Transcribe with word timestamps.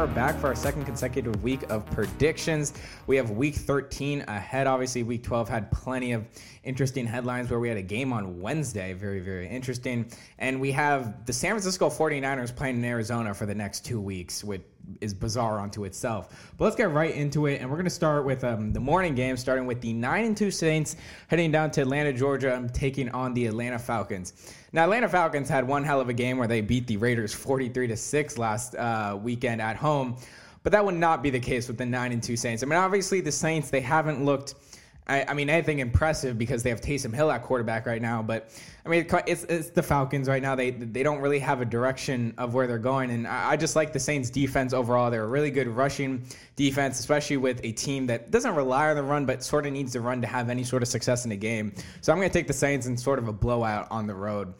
are 0.00 0.06
back 0.06 0.40
for 0.40 0.46
our 0.46 0.54
second 0.54 0.86
consecutive 0.86 1.42
week 1.42 1.60
of 1.68 1.84
predictions. 1.90 2.72
We 3.06 3.16
have 3.16 3.32
week 3.32 3.54
13 3.54 4.24
ahead. 4.28 4.66
Obviously, 4.66 5.02
week 5.02 5.22
12 5.22 5.46
had 5.46 5.70
plenty 5.70 6.12
of 6.12 6.24
interesting 6.62 7.06
headlines 7.06 7.50
where 7.50 7.58
we 7.58 7.68
had 7.68 7.78
a 7.78 7.82
game 7.82 8.12
on 8.12 8.40
Wednesday. 8.40 8.92
Very, 8.92 9.20
very 9.20 9.48
interesting. 9.48 10.10
And 10.38 10.60
we 10.60 10.72
have 10.72 11.24
the 11.26 11.32
San 11.32 11.52
Francisco 11.52 11.88
49ers 11.88 12.54
playing 12.54 12.76
in 12.76 12.84
Arizona 12.84 13.32
for 13.32 13.46
the 13.46 13.54
next 13.54 13.84
two 13.84 14.00
weeks, 14.00 14.44
which 14.44 14.62
is 15.00 15.14
bizarre 15.14 15.60
unto 15.60 15.84
itself. 15.84 16.52
But 16.58 16.64
let's 16.64 16.76
get 16.76 16.90
right 16.92 17.14
into 17.14 17.46
it. 17.46 17.60
And 17.60 17.70
we're 17.70 17.76
going 17.76 17.84
to 17.84 17.90
start 17.90 18.24
with 18.24 18.44
um, 18.44 18.72
the 18.72 18.80
morning 18.80 19.14
game, 19.14 19.36
starting 19.36 19.66
with 19.66 19.80
the 19.80 19.92
9 19.92 20.24
and 20.24 20.36
2 20.36 20.50
Saints 20.50 20.96
heading 21.28 21.50
down 21.50 21.70
to 21.72 21.82
Atlanta, 21.82 22.12
Georgia, 22.12 22.68
taking 22.72 23.08
on 23.10 23.32
the 23.32 23.46
Atlanta 23.46 23.78
Falcons. 23.78 24.54
Now, 24.72 24.84
Atlanta 24.84 25.08
Falcons 25.08 25.48
had 25.48 25.66
one 25.66 25.82
hell 25.82 26.00
of 26.00 26.08
a 26.08 26.12
game 26.12 26.36
where 26.36 26.48
they 26.48 26.60
beat 26.60 26.86
the 26.86 26.96
Raiders 26.96 27.32
43 27.32 27.88
to 27.88 27.96
6 27.96 28.38
last 28.38 28.74
uh, 28.74 29.18
weekend 29.20 29.62
at 29.62 29.76
home. 29.76 30.16
But 30.62 30.72
that 30.72 30.84
would 30.84 30.94
not 30.94 31.22
be 31.22 31.30
the 31.30 31.40
case 31.40 31.68
with 31.68 31.78
the 31.78 31.86
9 31.86 32.12
and 32.12 32.22
2 32.22 32.36
Saints. 32.36 32.62
I 32.62 32.66
mean, 32.66 32.78
obviously, 32.78 33.22
the 33.22 33.32
Saints, 33.32 33.70
they 33.70 33.80
haven't 33.80 34.24
looked 34.24 34.54
I, 35.06 35.24
I, 35.24 35.34
mean, 35.34 35.50
anything 35.50 35.80
impressive 35.80 36.38
because 36.38 36.62
they 36.62 36.70
have 36.70 36.80
Taysom 36.80 37.12
Hill 37.12 37.30
at 37.30 37.42
quarterback 37.42 37.86
right 37.86 38.00
now. 38.00 38.22
But 38.22 38.50
I 38.86 38.88
mean, 38.88 39.06
it's, 39.26 39.44
it's 39.44 39.70
the 39.70 39.82
Falcons 39.82 40.28
right 40.28 40.42
now. 40.42 40.54
They 40.54 40.70
they 40.70 41.02
don't 41.02 41.20
really 41.20 41.40
have 41.40 41.60
a 41.60 41.64
direction 41.64 42.32
of 42.38 42.54
where 42.54 42.66
they're 42.66 42.78
going, 42.78 43.10
and 43.10 43.26
I, 43.26 43.50
I 43.50 43.56
just 43.56 43.76
like 43.76 43.92
the 43.92 43.98
Saints' 43.98 44.30
defense 44.30 44.72
overall. 44.72 45.10
They're 45.10 45.24
a 45.24 45.28
really 45.28 45.50
good 45.50 45.68
rushing 45.68 46.24
defense, 46.56 47.00
especially 47.00 47.38
with 47.38 47.60
a 47.64 47.72
team 47.72 48.06
that 48.06 48.30
doesn't 48.30 48.54
rely 48.54 48.90
on 48.90 48.96
the 48.96 49.02
run, 49.02 49.26
but 49.26 49.42
sort 49.42 49.66
of 49.66 49.72
needs 49.72 49.92
to 49.92 50.00
run 50.00 50.20
to 50.20 50.26
have 50.26 50.48
any 50.48 50.64
sort 50.64 50.82
of 50.82 50.88
success 50.88 51.24
in 51.24 51.32
a 51.32 51.36
game. 51.36 51.72
So 52.00 52.12
I'm 52.12 52.18
going 52.18 52.28
to 52.28 52.32
take 52.32 52.46
the 52.46 52.52
Saints 52.52 52.86
in 52.86 52.96
sort 52.96 53.18
of 53.18 53.28
a 53.28 53.32
blowout 53.32 53.88
on 53.90 54.06
the 54.06 54.14
road. 54.14 54.54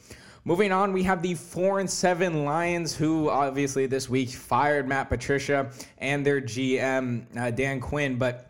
Moving 0.45 0.73
on, 0.73 0.95
we 0.95 1.03
have 1.03 1.21
the 1.21 1.35
four 1.35 1.81
and 1.81 1.91
seven 1.91 2.47
Lions, 2.47 2.97
who 2.97 3.29
obviously 3.29 3.85
this 3.87 4.09
week 4.09 4.31
fired 4.31 4.89
Matt 4.89 5.11
Patricia 5.11 5.71
and 5.99 6.25
their 6.25 6.41
GM 6.41 7.25
uh, 7.37 7.51
Dan 7.51 7.79
Quinn, 7.79 8.17
but 8.17 8.50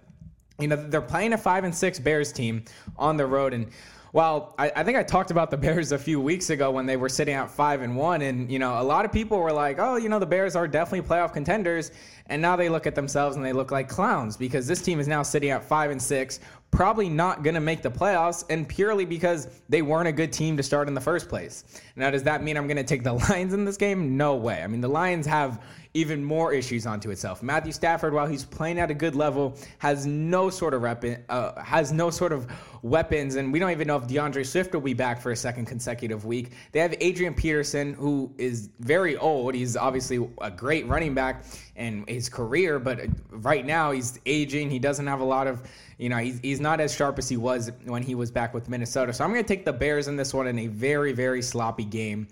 you 0.61 0.69
know 0.69 0.77
they're 0.77 1.01
playing 1.01 1.33
a 1.33 1.39
five 1.39 1.65
and 1.65 1.75
six 1.75 1.99
Bears 1.99 2.33
team 2.33 2.65
on 2.97 3.17
the 3.17 3.27
road, 3.27 3.53
and 3.55 3.67
while 4.13 4.55
I, 4.59 4.73
I, 4.75 4.83
think 4.83 4.99
I 4.99 5.03
talked 5.03 5.31
about 5.31 5.51
the 5.51 5.57
Bears 5.65 5.93
a 5.93 5.99
few 5.99 6.21
weeks 6.21 6.51
ago 6.51 6.71
when 6.71 6.87
they 6.87 6.97
were 6.97 7.09
sitting 7.09 7.35
at 7.35 7.51
five 7.51 7.83
and 7.83 7.97
one, 7.97 8.23
and 8.23 8.51
you 8.51 8.59
know 8.59 8.81
a 8.81 8.83
lot 8.83 9.05
of 9.05 9.13
people 9.13 9.39
were 9.39 9.53
like, 9.53 9.79
"Oh, 9.79 9.97
you 9.97 10.09
know 10.09 10.19
the 10.19 10.27
Bears 10.27 10.57
are 10.57 10.67
definitely 10.67 11.09
playoff 11.09 11.33
contenders," 11.33 11.93
and 12.27 12.41
now 12.41 12.57
they 12.57 12.69
look 12.69 12.87
at 12.87 12.95
themselves 12.95 13.37
and 13.37 13.45
they 13.45 13.53
look 13.53 13.71
like 13.71 13.89
clowns 13.89 14.37
because 14.37 14.67
this 14.67 14.83
team 14.83 15.01
is 15.01 15.09
now 15.09 15.23
sitting 15.23 15.51
at 15.51 15.65
five 15.65 15.91
and 15.91 16.01
six, 16.01 16.41
probably 16.71 17.09
not 17.09 17.43
going 17.43 17.55
to 17.55 17.61
make 17.61 17.83
the 17.83 17.91
playoffs, 17.91 18.45
and 18.49 18.69
purely 18.69 19.05
because 19.05 19.49
they 19.69 19.83
weren't 19.83 20.09
a 20.09 20.13
good 20.13 20.33
team 20.33 20.57
to 20.57 20.63
start 20.63 20.89
in 20.89 20.95
the 20.95 21.01
first 21.01 21.29
place. 21.29 21.65
Now, 21.97 22.11
does 22.11 22.23
that 22.25 22.43
mean 22.43 22.57
I'm 22.57 22.67
going 22.67 22.77
to 22.77 22.85
take 22.85 23.03
the 23.03 23.13
Lions 23.31 23.53
in 23.53 23.65
this 23.65 23.77
game? 23.77 24.17
No 24.17 24.37
way. 24.37 24.63
I 24.63 24.67
mean, 24.67 24.81
the 24.81 24.89
Lions 24.89 25.27
have 25.27 25.61
even 25.93 26.25
more 26.25 26.53
issues 26.53 26.87
onto 26.87 27.11
itself. 27.11 27.43
Matthew 27.43 27.73
Stafford, 27.73 28.15
while 28.15 28.27
he's 28.27 28.45
playing 28.45 28.79
at 28.79 28.91
a 28.91 28.95
good 28.95 29.17
level, 29.17 29.59
has 29.79 30.07
no 30.07 30.49
sort 30.49 30.73
of 30.73 30.83
rep- 30.83 31.25
uh, 31.29 31.61
has 31.61 31.93
no 31.93 32.11
sort 32.11 32.33
of 32.33 32.47
weapons, 32.83 33.35
and 33.35 33.53
we 33.53 33.59
don't 33.59 33.73
even 33.73 33.89
know 33.89 33.97
if 33.97 34.07
DeAndre 34.07 34.47
Swift 34.47 34.73
will 34.73 34.81
be 34.81 34.95
back 34.95 35.21
for 35.21 35.33
a 35.33 35.37
second 35.37 35.67
consecutive 35.67 36.25
week. 36.25 36.53
They 36.71 36.79
have 36.79 36.95
Adrian 37.01 37.35
Peterson, 37.35 37.95
who 37.95 38.33
is 38.39 38.71
very 38.79 39.17
old. 39.17 39.55
He's 39.55 39.77
obviously 39.77 40.25
a 40.41 40.51
great 40.51 40.87
running 40.87 41.13
back 41.13 41.45
in 41.75 42.05
his 42.07 42.29
career, 42.29 42.79
but 42.79 43.01
right 43.31 43.67
now 43.67 43.91
he's 43.91 44.21
aging. 44.27 44.71
He 44.71 44.79
doesn't 44.79 45.09
have 45.09 45.21
a 45.21 45.25
lot 45.25 45.49
of 45.49 45.63
you 46.01 46.09
know, 46.09 46.17
he's, 46.17 46.41
he's 46.41 46.60
not 46.61 46.81
as 46.81 46.95
sharp 46.95 47.19
as 47.19 47.29
he 47.29 47.37
was 47.37 47.71
when 47.85 48.03
he 48.03 48.15
was 48.15 48.31
back 48.31 48.55
with 48.55 48.69
Minnesota. 48.69 49.13
So 49.13 49.25
I'm 49.25 49.33
going 49.33 49.43
to 49.43 49.49
take 49.49 49.65
the 49.65 49.73
Bears 49.73 50.09
in 50.09 50.17
this 50.17 50.33
one 50.35 50.47
in 50.47 50.59
a 50.59 50.67
very, 50.67 51.13
very 51.13 51.43
sloppy 51.43 51.85
game 51.85 52.29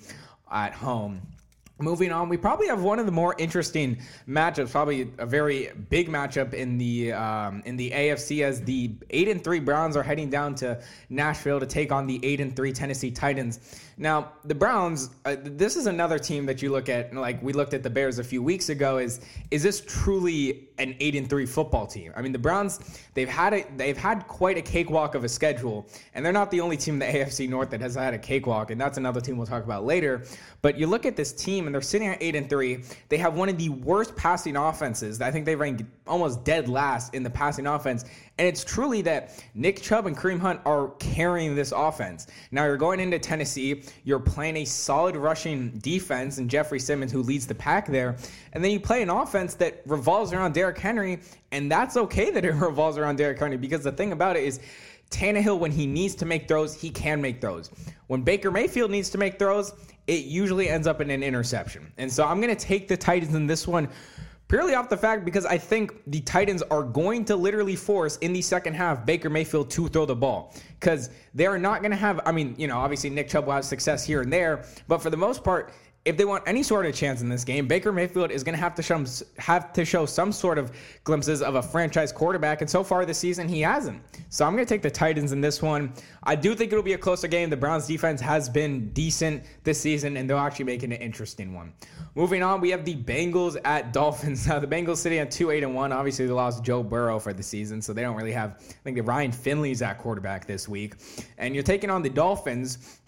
at 0.50 0.72
home. 0.72 1.20
Moving 1.80 2.10
on, 2.10 2.28
we 2.28 2.36
probably 2.36 2.66
have 2.66 2.82
one 2.82 2.98
of 2.98 3.06
the 3.06 3.12
more 3.12 3.36
interesting 3.38 3.98
matchups, 4.28 4.72
probably 4.72 5.12
a 5.18 5.26
very 5.26 5.70
big 5.90 6.08
matchup 6.08 6.52
in 6.52 6.76
the 6.76 7.12
um, 7.12 7.62
in 7.66 7.76
the 7.76 7.92
AFC 7.92 8.42
as 8.42 8.60
the 8.62 8.90
eight 9.10 9.28
and 9.28 9.44
three 9.44 9.60
Browns 9.60 9.96
are 9.96 10.02
heading 10.02 10.28
down 10.28 10.56
to 10.56 10.82
Nashville 11.08 11.60
to 11.60 11.66
take 11.66 11.92
on 11.92 12.08
the 12.08 12.18
eight 12.24 12.40
and 12.40 12.56
three 12.56 12.72
Tennessee 12.72 13.12
Titans. 13.12 13.60
Now, 14.00 14.32
the 14.44 14.54
Browns, 14.54 15.10
uh, 15.24 15.34
this 15.42 15.76
is 15.76 15.88
another 15.88 16.20
team 16.20 16.46
that 16.46 16.62
you 16.62 16.70
look 16.70 16.88
at, 16.88 17.12
like 17.12 17.42
we 17.42 17.52
looked 17.52 17.74
at 17.74 17.82
the 17.82 17.90
Bears 17.90 18.20
a 18.20 18.24
few 18.24 18.40
weeks 18.44 18.68
ago. 18.68 18.98
Is 18.98 19.20
is 19.50 19.64
this 19.64 19.80
truly 19.80 20.68
an 20.78 20.94
eight 21.00 21.16
and 21.16 21.28
three 21.28 21.46
football 21.46 21.84
team? 21.84 22.12
I 22.16 22.22
mean, 22.22 22.30
the 22.30 22.38
Browns 22.38 22.78
they've 23.14 23.28
had 23.28 23.54
a, 23.54 23.64
they've 23.76 23.96
had 23.96 24.28
quite 24.28 24.56
a 24.56 24.62
cakewalk 24.62 25.16
of 25.16 25.24
a 25.24 25.28
schedule, 25.28 25.88
and 26.14 26.24
they're 26.24 26.32
not 26.32 26.52
the 26.52 26.60
only 26.60 26.76
team 26.76 26.94
in 26.94 27.00
the 27.00 27.06
AFC 27.18 27.48
North 27.48 27.70
that 27.70 27.80
has 27.80 27.96
had 27.96 28.14
a 28.14 28.18
cakewalk, 28.18 28.70
and 28.70 28.80
that's 28.80 28.98
another 28.98 29.20
team 29.20 29.36
we'll 29.36 29.48
talk 29.48 29.64
about 29.64 29.84
later. 29.84 30.24
But 30.62 30.78
you 30.78 30.86
look 30.86 31.04
at 31.04 31.16
this 31.16 31.32
team, 31.32 31.66
and 31.66 31.74
they're 31.74 31.82
sitting 31.82 32.06
at 32.06 32.22
eight 32.22 32.36
and 32.36 32.48
three. 32.48 32.84
They 33.08 33.16
have 33.16 33.34
one 33.34 33.48
of 33.48 33.58
the 33.58 33.70
worst 33.70 34.14
passing 34.14 34.54
offenses. 34.54 35.20
I 35.20 35.32
think 35.32 35.44
they 35.44 35.56
rank 35.56 35.84
almost 36.06 36.44
dead 36.44 36.68
last 36.68 37.14
in 37.14 37.24
the 37.24 37.30
passing 37.30 37.66
offense, 37.66 38.04
and 38.38 38.46
it's 38.46 38.62
truly 38.62 39.02
that 39.02 39.42
Nick 39.54 39.82
Chubb 39.82 40.06
and 40.06 40.16
Kareem 40.16 40.38
Hunt 40.38 40.60
are 40.64 40.90
carrying 41.00 41.56
this 41.56 41.72
offense. 41.72 42.28
Now 42.52 42.64
you're 42.64 42.76
going 42.76 43.00
into 43.00 43.18
Tennessee, 43.18 43.82
you're 44.04 44.20
playing 44.20 44.56
a 44.56 44.64
solid 44.64 45.16
rushing 45.16 45.70
defense 45.78 46.38
and 46.38 46.48
Jeffrey 46.48 46.80
Simmons 46.80 47.12
who 47.12 47.22
leads 47.22 47.46
the 47.46 47.54
pack 47.54 47.86
there. 47.86 48.16
And 48.52 48.62
then 48.64 48.70
you 48.70 48.80
play 48.80 49.02
an 49.02 49.10
offense 49.10 49.54
that 49.54 49.82
revolves 49.86 50.32
around 50.32 50.54
Derrick 50.54 50.78
Henry, 50.78 51.20
and 51.52 51.70
that's 51.70 51.96
okay 51.96 52.30
that 52.30 52.44
it 52.44 52.54
revolves 52.54 52.98
around 52.98 53.16
Derrick 53.16 53.38
Henry 53.38 53.56
because 53.56 53.82
the 53.82 53.92
thing 53.92 54.12
about 54.12 54.36
it 54.36 54.44
is 54.44 54.60
Tannehill, 55.10 55.58
when 55.58 55.72
he 55.72 55.86
needs 55.86 56.14
to 56.16 56.26
make 56.26 56.48
throws, 56.48 56.74
he 56.74 56.90
can 56.90 57.20
make 57.20 57.40
throws. 57.40 57.70
When 58.08 58.22
Baker 58.22 58.50
Mayfield 58.50 58.90
needs 58.90 59.10
to 59.10 59.18
make 59.18 59.38
throws, 59.38 59.72
it 60.06 60.24
usually 60.24 60.68
ends 60.68 60.86
up 60.86 61.00
in 61.00 61.10
an 61.10 61.22
interception. 61.22 61.92
And 61.98 62.12
so 62.12 62.24
I'm 62.24 62.40
going 62.40 62.54
to 62.54 62.60
take 62.60 62.88
the 62.88 62.96
Titans 62.96 63.34
in 63.34 63.46
this 63.46 63.66
one 63.66 63.88
purely 64.48 64.74
off 64.74 64.88
the 64.88 64.96
fact 64.96 65.24
because 65.24 65.46
I 65.46 65.58
think 65.58 65.92
the 66.06 66.20
Titans 66.20 66.62
are 66.62 66.82
going 66.82 67.24
to 67.26 67.36
literally 67.36 67.76
force 67.76 68.16
in 68.18 68.32
the 68.32 68.42
second 68.42 68.74
half 68.74 69.04
Baker 69.04 69.30
Mayfield 69.30 69.70
to 69.70 69.88
throw 69.88 70.06
the 70.06 70.16
ball 70.16 70.54
because 70.80 71.10
they 71.34 71.46
are 71.46 71.58
not 71.58 71.82
going 71.82 71.90
to 71.90 71.96
have. 71.96 72.20
I 72.24 72.32
mean, 72.32 72.54
you 72.58 72.66
know, 72.66 72.78
obviously 72.78 73.10
Nick 73.10 73.28
Chubb 73.28 73.46
will 73.46 73.52
have 73.52 73.64
success 73.64 74.04
here 74.04 74.22
and 74.22 74.32
there, 74.32 74.64
but 74.88 75.02
for 75.02 75.10
the 75.10 75.16
most 75.16 75.44
part, 75.44 75.72
if 76.08 76.16
they 76.16 76.24
want 76.24 76.42
any 76.46 76.62
sort 76.62 76.86
of 76.86 76.94
chance 76.94 77.20
in 77.20 77.28
this 77.28 77.44
game, 77.44 77.68
Baker 77.68 77.92
Mayfield 77.92 78.30
is 78.30 78.42
going 78.42 78.54
to 78.54 78.60
have 78.60 78.74
to 78.76 78.82
show 78.82 79.04
have 79.36 79.74
to 79.74 79.84
show 79.84 80.06
some 80.06 80.32
sort 80.32 80.56
of 80.56 80.72
glimpses 81.04 81.42
of 81.42 81.56
a 81.56 81.62
franchise 81.62 82.12
quarterback, 82.12 82.62
and 82.62 82.70
so 82.70 82.82
far 82.82 83.04
this 83.04 83.18
season 83.18 83.46
he 83.46 83.60
hasn't. 83.60 84.00
So 84.30 84.46
I'm 84.46 84.54
going 84.54 84.64
to 84.64 84.68
take 84.68 84.80
the 84.80 84.90
Titans 84.90 85.32
in 85.32 85.42
this 85.42 85.60
one. 85.60 85.92
I 86.22 86.34
do 86.34 86.54
think 86.54 86.72
it'll 86.72 86.82
be 86.82 86.94
a 86.94 86.98
closer 86.98 87.28
game. 87.28 87.50
The 87.50 87.58
Browns 87.58 87.86
defense 87.86 88.22
has 88.22 88.48
been 88.48 88.88
decent 88.94 89.44
this 89.64 89.78
season, 89.78 90.16
and 90.16 90.28
they'll 90.28 90.38
actually 90.38 90.64
make 90.64 90.82
it 90.82 90.86
an 90.86 90.92
interesting 90.92 91.52
one. 91.52 91.74
Moving 92.14 92.42
on, 92.42 92.62
we 92.62 92.70
have 92.70 92.86
the 92.86 92.96
Bengals 92.96 93.58
at 93.64 93.92
Dolphins. 93.92 94.46
Now 94.48 94.58
the 94.58 94.66
Bengals 94.66 94.96
sitting 94.96 95.18
at 95.18 95.30
two 95.30 95.50
eight 95.50 95.62
and 95.62 95.74
one. 95.74 95.92
Obviously, 95.92 96.24
they 96.24 96.32
lost 96.32 96.64
Joe 96.64 96.82
Burrow 96.82 97.18
for 97.18 97.34
the 97.34 97.42
season, 97.42 97.82
so 97.82 97.92
they 97.92 98.00
don't 98.00 98.16
really 98.16 98.32
have. 98.32 98.56
I 98.58 98.72
think 98.82 98.96
the 98.96 99.02
Ryan 99.02 99.30
Finley's 99.30 99.82
at 99.82 99.98
quarterback 99.98 100.46
this 100.46 100.66
week, 100.66 100.94
and 101.36 101.54
you're 101.54 101.62
taking 101.62 101.90
on 101.90 102.00
the 102.00 102.08
Dolphins 102.08 102.98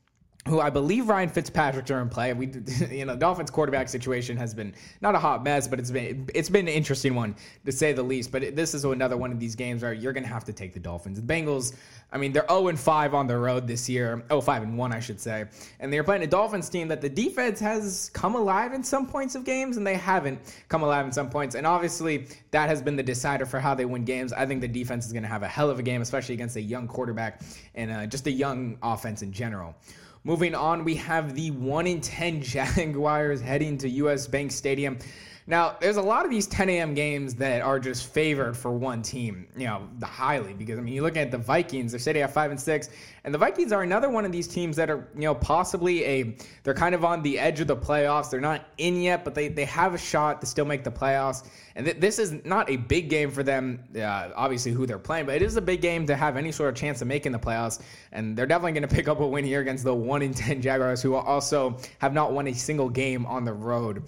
who 0.49 0.59
I 0.59 0.71
believe 0.71 1.09
Ryan 1.09 1.29
Fitzpatrick 1.29 1.91
are 1.91 2.01
in 2.01 2.09
play. 2.09 2.33
We, 2.33 2.51
you 2.91 3.05
know, 3.05 3.15
Dolphins 3.15 3.51
quarterback 3.51 3.91
situation 3.91 4.37
has 4.39 4.55
been 4.55 4.75
not 5.03 5.15
a 5.15 5.19
hot 5.19 5.45
mess, 5.45 5.69
but 5.69 5.79
it's 5.79 5.91
been 5.91 6.29
it's 6.35 6.49
been 6.49 6.67
an 6.67 6.73
interesting 6.73 7.15
one 7.15 7.37
to 7.67 7.73
say 7.73 7.93
the 7.93 8.03
least. 8.03 8.33
But 8.33 8.57
this 8.57 8.73
is 8.73 8.85
another 8.85 9.19
one 9.19 9.33
of 9.33 9.39
these 9.39 9.55
games 9.55 9.83
where 9.83 9.93
you're 9.93 10.15
going 10.15 10.25
to 10.25 10.31
have 10.31 10.45
to 10.45 10.53
take 10.53 10.73
the 10.73 10.81
Dolphins. 10.81 11.21
The 11.21 11.27
Bengals, 11.27 11.75
I 12.11 12.17
mean, 12.17 12.33
they're 12.33 12.47
0 12.49 12.69
and 12.69 12.81
5 12.81 13.15
on 13.15 13.27
the 13.27 13.37
road 13.37 13.67
this 13.67 13.87
year. 13.87 14.25
0 14.29 14.41
5 14.41 14.63
and 14.63 14.79
1, 14.79 14.93
I 14.93 15.01
should 15.01 15.21
say. 15.21 15.45
And 15.79 15.93
they're 15.93 16.05
playing 16.05 16.23
a 16.23 16.27
Dolphins 16.27 16.71
team 16.71 16.89
that 16.89 17.03
the 17.03 17.11
defense 17.11 17.61
has 17.61 18.11
come 18.15 18.35
alive 18.35 18.73
in 18.73 18.83
some 18.83 19.07
points 19.07 19.35
of 19.35 19.45
games, 19.45 19.77
and 19.77 19.87
they 19.87 19.97
haven't 19.97 20.41
come 20.69 20.83
alive 20.83 21.05
in 21.05 21.13
some 21.13 21.29
points. 21.29 21.55
And 21.55 21.67
obviously, 21.67 22.29
that 22.51 22.71
has 22.71 22.81
been 22.81 22.97
the 22.97 23.03
decider 23.03 23.45
for 23.45 23.61
how 23.61 23.75
they 23.75 23.85
win 23.85 24.07
games. 24.07 24.33
I 24.33 24.47
think 24.47 24.63
the 24.63 24.69
defense 24.69 25.05
is 25.05 25.13
going 25.13 25.23
to 25.23 25.29
have 25.29 25.43
a 25.43 25.49
hell 25.49 25.69
of 25.69 25.79
a 25.79 25.83
game, 25.83 26.01
especially 26.01 26.35
against 26.35 26.57
a 26.57 26.63
young 26.63 26.89
quarterback 26.89 27.43
and 27.75 27.91
uh, 27.91 28.07
just 28.07 28.27
a 28.27 28.33
young 28.33 28.79
offense 28.83 29.21
in 29.21 29.33
general. 29.33 29.75
Moving 30.23 30.55
on, 30.55 30.85
we 30.85 30.97
have 30.97 31.35
the 31.35 31.51
1 31.51 31.87
in 31.87 32.03
10 32.03 32.43
Jaguars 32.77 33.41
heading 33.41 33.79
to 33.79 33.89
US 33.89 34.27
Bank 34.27 34.53
Stadium. 34.53 34.99
Now, 35.51 35.77
there's 35.81 35.97
a 35.97 36.03
lot 36.03 36.25
of 36.25 36.31
these 36.31 36.47
10 36.47 36.71
a.m. 36.71 36.95
games 36.95 37.35
that 37.35 37.61
are 37.61 37.81
just 37.81 38.07
favored 38.07 38.57
for 38.57 38.71
one 38.71 39.03
team, 39.03 39.49
you 39.57 39.67
know, 39.67 39.89
the 39.99 40.07
highly 40.07 40.55
because 40.55 40.79
I 40.79 40.81
mean, 40.83 40.95
you 40.95 41.03
look 41.03 41.17
at 41.17 41.33
the 41.33 41.39
Vikings; 41.39 41.91
they're 41.91 41.99
sitting 41.99 42.23
at 42.23 42.33
five 42.33 42.53
and 42.53 42.61
six, 42.61 42.89
and 43.25 43.35
the 43.35 43.39
Vikings 43.39 43.73
are 43.73 43.83
another 43.83 44.09
one 44.09 44.25
of 44.25 44.31
these 44.31 44.47
teams 44.47 44.77
that 44.77 44.89
are, 44.91 45.09
you 45.13 45.23
know, 45.23 45.35
possibly 45.35 46.05
a 46.05 46.37
they're 46.63 46.73
kind 46.73 46.95
of 46.95 47.05
on 47.05 47.23
the 47.23 47.37
edge 47.37 47.59
of 47.59 47.67
the 47.67 47.77
playoffs. 47.77 48.31
They're 48.31 48.41
not 48.41 48.65
in 48.79 49.01
yet, 49.01 49.25
but 49.25 49.35
they 49.35 49.49
they 49.49 49.65
have 49.65 49.93
a 49.93 49.99
shot 49.99 50.41
to 50.43 50.47
still 50.47 50.67
make 50.67 50.85
the 50.85 50.93
playoffs. 50.93 51.45
And 51.75 51.85
th- 51.85 51.99
this 51.99 52.21
is 52.21 52.45
not 52.45 52.71
a 52.71 52.77
big 52.77 53.11
game 53.11 53.33
for 53.33 53.43
them, 53.43 53.83
uh, 53.97 54.29
obviously 54.37 54.71
who 54.71 54.87
they're 54.87 55.01
playing, 55.01 55.27
but 55.27 55.35
it 55.35 55.43
is 55.43 55.57
a 55.57 55.61
big 55.63 55.81
game 55.81 56.07
to 56.07 56.15
have 56.15 56.37
any 56.37 56.53
sort 56.53 56.69
of 56.69 56.77
chance 56.77 57.03
of 57.03 57.09
making 57.09 57.33
the 57.33 57.41
playoffs. 57.41 57.81
And 58.13 58.37
they're 58.37 58.47
definitely 58.47 58.79
going 58.79 58.89
to 58.89 58.95
pick 58.95 59.09
up 59.09 59.19
a 59.19 59.27
win 59.27 59.45
here 59.45 59.61
against 59.61 59.83
the 59.83 59.95
one 59.95 60.23
in 60.23 60.33
10 60.33 60.63
Jaguars, 60.63 61.03
who 61.03 61.17
also 61.17 61.77
have 61.99 62.13
not 62.13 62.33
won 62.33 62.47
a 62.47 62.53
single 62.53 62.89
game 62.89 63.27
on 63.27 63.45
the 63.45 63.53
road. 63.53 64.05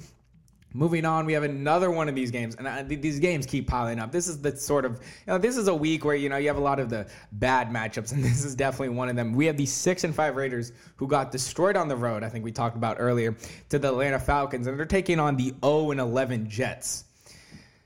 Moving 0.74 1.04
on, 1.04 1.26
we 1.26 1.34
have 1.34 1.42
another 1.42 1.90
one 1.90 2.08
of 2.08 2.14
these 2.14 2.30
games, 2.30 2.54
and 2.54 2.66
uh, 2.66 2.82
these 2.86 3.18
games 3.18 3.44
keep 3.44 3.66
piling 3.68 3.98
up. 3.98 4.10
This 4.10 4.26
is 4.26 4.40
the 4.40 4.56
sort 4.56 4.84
of, 4.84 4.92
you 4.92 5.32
know, 5.32 5.38
this 5.38 5.56
is 5.56 5.68
a 5.68 5.74
week 5.74 6.04
where 6.04 6.14
you 6.14 6.28
know 6.28 6.38
you 6.38 6.48
have 6.48 6.56
a 6.56 6.62
lot 6.62 6.80
of 6.80 6.88
the 6.88 7.06
bad 7.32 7.70
matchups, 7.70 8.12
and 8.12 8.24
this 8.24 8.44
is 8.44 8.54
definitely 8.54 8.90
one 8.90 9.08
of 9.08 9.16
them. 9.16 9.34
We 9.34 9.46
have 9.46 9.56
the 9.56 9.66
six 9.66 10.04
and 10.04 10.14
five 10.14 10.36
Raiders 10.36 10.72
who 10.96 11.06
got 11.06 11.30
destroyed 11.30 11.76
on 11.76 11.88
the 11.88 11.96
road. 11.96 12.22
I 12.22 12.28
think 12.28 12.44
we 12.44 12.52
talked 12.52 12.76
about 12.76 12.96
earlier 12.98 13.36
to 13.68 13.78
the 13.78 13.88
Atlanta 13.88 14.18
Falcons, 14.18 14.66
and 14.66 14.78
they're 14.78 14.86
taking 14.86 15.20
on 15.20 15.36
the 15.36 15.54
0 15.62 15.90
and 15.90 16.00
11 16.00 16.48
Jets. 16.48 17.04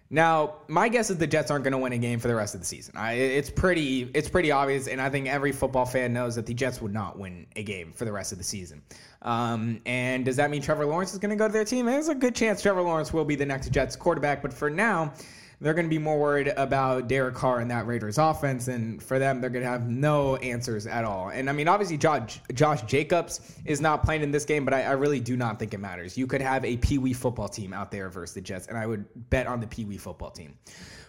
Now, 0.08 0.54
my 0.68 0.88
guess 0.88 1.10
is 1.10 1.18
the 1.18 1.26
Jets 1.26 1.50
aren't 1.50 1.64
going 1.64 1.72
to 1.72 1.78
win 1.78 1.92
a 1.92 1.98
game 1.98 2.20
for 2.20 2.28
the 2.28 2.34
rest 2.34 2.54
of 2.54 2.60
the 2.60 2.66
season. 2.66 2.96
I, 2.96 3.14
it's 3.14 3.50
pretty, 3.50 4.10
it's 4.14 4.28
pretty 4.28 4.52
obvious, 4.52 4.86
and 4.86 5.00
I 5.00 5.10
think 5.10 5.26
every 5.26 5.50
football 5.50 5.84
fan 5.84 6.12
knows 6.12 6.36
that 6.36 6.46
the 6.46 6.54
Jets 6.54 6.80
would 6.80 6.92
not 6.92 7.18
win 7.18 7.46
a 7.56 7.64
game 7.64 7.92
for 7.92 8.04
the 8.04 8.12
rest 8.12 8.30
of 8.30 8.38
the 8.38 8.44
season. 8.44 8.82
Um, 9.22 9.80
and 9.84 10.24
does 10.24 10.36
that 10.36 10.50
mean 10.50 10.62
Trevor 10.62 10.86
Lawrence 10.86 11.12
is 11.12 11.18
going 11.18 11.30
to 11.30 11.36
go 11.36 11.48
to 11.48 11.52
their 11.52 11.64
team? 11.64 11.86
There's 11.86 12.08
a 12.08 12.14
good 12.14 12.36
chance 12.36 12.62
Trevor 12.62 12.82
Lawrence 12.82 13.12
will 13.12 13.24
be 13.24 13.34
the 13.34 13.46
next 13.46 13.70
Jets 13.70 13.96
quarterback, 13.96 14.42
but 14.42 14.52
for 14.52 14.70
now, 14.70 15.12
they're 15.60 15.74
going 15.74 15.86
to 15.86 15.90
be 15.90 15.98
more 15.98 16.18
worried 16.18 16.48
about 16.56 17.08
Derek 17.08 17.34
Carr 17.34 17.60
and 17.60 17.70
that 17.70 17.86
Raiders 17.86 18.18
offense. 18.18 18.68
And 18.68 19.02
for 19.02 19.18
them, 19.18 19.40
they're 19.40 19.50
going 19.50 19.64
to 19.64 19.70
have 19.70 19.88
no 19.88 20.36
answers 20.36 20.86
at 20.86 21.04
all. 21.04 21.30
And 21.30 21.48
I 21.48 21.52
mean, 21.52 21.66
obviously, 21.66 21.96
Josh, 21.96 22.40
Josh 22.52 22.82
Jacobs 22.82 23.40
is 23.64 23.80
not 23.80 24.04
playing 24.04 24.22
in 24.22 24.30
this 24.30 24.44
game, 24.44 24.64
but 24.64 24.74
I, 24.74 24.82
I 24.82 24.92
really 24.92 25.20
do 25.20 25.36
not 25.36 25.58
think 25.58 25.72
it 25.72 25.78
matters. 25.78 26.18
You 26.18 26.26
could 26.26 26.42
have 26.42 26.64
a 26.64 26.76
Pee 26.76 26.98
Wee 26.98 27.14
football 27.14 27.48
team 27.48 27.72
out 27.72 27.90
there 27.90 28.10
versus 28.10 28.34
the 28.34 28.42
Jets, 28.42 28.66
and 28.66 28.76
I 28.76 28.86
would 28.86 29.06
bet 29.30 29.46
on 29.46 29.60
the 29.60 29.66
Pee 29.66 29.86
Wee 29.86 29.96
football 29.96 30.30
team. 30.30 30.58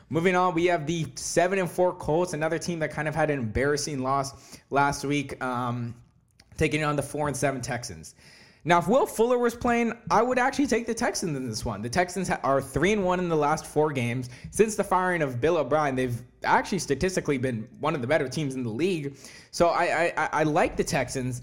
Moving 0.10 0.38
on, 0.38 0.54
we 0.54 0.66
have 0.68 0.88
the 0.88 1.06
seven 1.16 1.60
and 1.60 1.70
four 1.70 1.94
Colts, 1.94 2.32
another 2.32 2.58
team 2.58 2.80
that 2.80 2.92
kind 2.92 3.10
of 3.10 3.16
had 3.16 3.30
an 3.30 3.40
embarrassing 3.40 4.00
loss 4.00 4.58
last 4.70 5.04
week, 5.04 5.44
um, 5.44 5.94
taking 6.56 6.86
on 6.86 6.96
the 6.96 7.04
four 7.04 7.28
and 7.28 7.36
seven 7.36 7.60
Texans. 7.60 8.16
Now, 8.68 8.80
if 8.80 8.90
Will 8.90 9.06
Fuller 9.06 9.38
was 9.38 9.56
playing, 9.56 9.94
I 10.12 10.22
would 10.22 10.38
actually 10.38 10.68
take 10.68 10.86
the 10.86 10.94
Texans 10.94 11.38
in 11.38 11.48
this 11.48 11.64
one. 11.64 11.82
The 11.82 11.88
Texans 11.88 12.30
are 12.30 12.62
three 12.62 12.92
and 12.92 13.02
one 13.02 13.18
in 13.18 13.30
the 13.30 13.36
last 13.36 13.66
four 13.66 13.94
games 13.94 14.30
since 14.52 14.76
the 14.76 14.84
firing 14.84 15.22
of 15.22 15.40
Bill 15.40 15.56
O'Brien. 15.56 15.96
They've 15.96 16.22
actually 16.44 16.80
statistically 16.80 17.38
been 17.38 17.66
one 17.80 17.96
of 17.96 18.02
the 18.02 18.08
better 18.08 18.28
teams 18.28 18.56
in 18.56 18.64
the 18.64 18.70
league. 18.70 19.16
So 19.52 19.70
I 19.70 20.12
I, 20.18 20.30
I 20.34 20.44
like 20.44 20.76
the 20.76 20.84
Texans. 20.84 21.42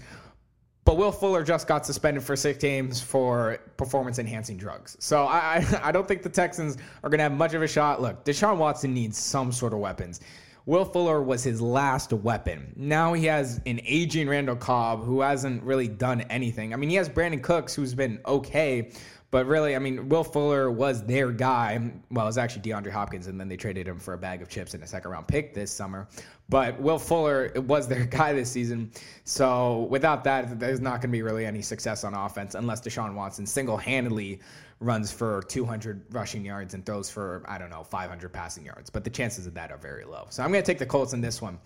But 0.83 0.97
Will 0.97 1.11
Fuller 1.11 1.43
just 1.43 1.67
got 1.67 1.83
suspended 1.83 2.23
for 2.23 2.35
six 2.35 2.59
games 2.59 3.01
for 3.01 3.57
performance 3.75 4.19
enhancing 4.19 4.55
drugs. 4.55 4.95
So 4.99 5.25
I, 5.25 5.55
I, 5.57 5.79
I 5.85 5.91
don't 5.91 6.07
think 6.07 6.21
the 6.21 6.29
Texans 6.29 6.77
are 7.03 7.09
going 7.09 7.17
to 7.17 7.23
have 7.23 7.31
much 7.31 7.55
of 7.55 7.63
a 7.63 7.67
shot. 7.67 8.03
Look, 8.03 8.23
Deshaun 8.23 8.57
Watson 8.57 8.93
needs 8.93 9.17
some 9.17 9.51
sort 9.51 9.73
of 9.73 9.79
weapons. 9.79 10.19
Will 10.67 10.83
Fuller 10.83 11.21
was 11.21 11.43
his 11.43 11.61
last 11.61 12.11
weapon. 12.11 12.73
Now 12.75 13.13
he 13.13 13.25
has 13.25 13.61
an 13.67 13.79
aging 13.85 14.27
Randall 14.27 14.55
Cobb 14.55 15.03
who 15.03 15.21
hasn't 15.21 15.61
really 15.61 15.87
done 15.87 16.21
anything. 16.21 16.73
I 16.73 16.77
mean, 16.77 16.89
he 16.89 16.95
has 16.95 17.07
Brandin 17.07 17.43
Cooks 17.43 17.75
who's 17.75 17.93
been 17.93 18.19
okay, 18.25 18.89
but 19.35 19.47
really, 19.47 19.75
I 19.75 19.79
mean, 19.79 20.07
Will 20.07 20.23
Fuller 20.23 20.71
was 20.71 21.03
their 21.03 21.29
guy. 21.29 21.91
Well, 22.09 22.23
it 22.23 22.29
was 22.29 22.37
actually 22.37 22.61
DeAndre 22.61 22.89
Hopkins, 22.89 23.27
and 23.27 23.37
then 23.37 23.49
they 23.49 23.57
traded 23.57 23.85
him 23.85 23.99
for 23.99 24.13
a 24.13 24.17
bag 24.17 24.41
of 24.41 24.47
chips 24.47 24.73
and 24.73 24.81
a 24.81 24.87
second 24.87 25.11
round 25.11 25.27
pick 25.27 25.53
this 25.53 25.73
summer. 25.73 26.07
But 26.47 26.79
Will 26.79 26.97
Fuller 26.97 27.51
was 27.67 27.85
their 27.85 28.05
guy 28.19 28.31
this 28.31 28.49
season. 28.49 28.91
So 29.25 29.87
without 29.89 30.23
that, 30.23 30.57
there's 30.57 30.79
not 30.79 31.01
going 31.01 31.09
to 31.09 31.17
be 31.17 31.21
really 31.21 31.45
any 31.45 31.61
success 31.61 32.05
on 32.05 32.13
offense 32.13 32.55
unless 32.55 32.79
Deshaun 32.79 33.13
Watson 33.13 33.45
single 33.45 33.75
handedly 33.75 34.39
runs 34.79 35.11
for 35.11 35.43
200 35.49 36.05
rushing 36.11 36.45
yards 36.45 36.73
and 36.73 36.85
throws 36.85 37.09
for, 37.09 37.43
I 37.45 37.57
don't 37.57 37.69
know, 37.69 37.83
500 37.83 38.31
passing 38.31 38.63
yards. 38.63 38.89
But 38.89 39.03
the 39.03 39.09
chances 39.09 39.47
of 39.47 39.53
that 39.55 39.69
are 39.69 39.77
very 39.77 40.05
low. 40.05 40.27
So 40.29 40.43
I'm 40.43 40.51
going 40.53 40.63
to 40.63 40.65
take 40.65 40.79
the 40.79 40.85
Colts 40.85 41.11
in 41.11 41.19
this 41.19 41.41
one. 41.41 41.59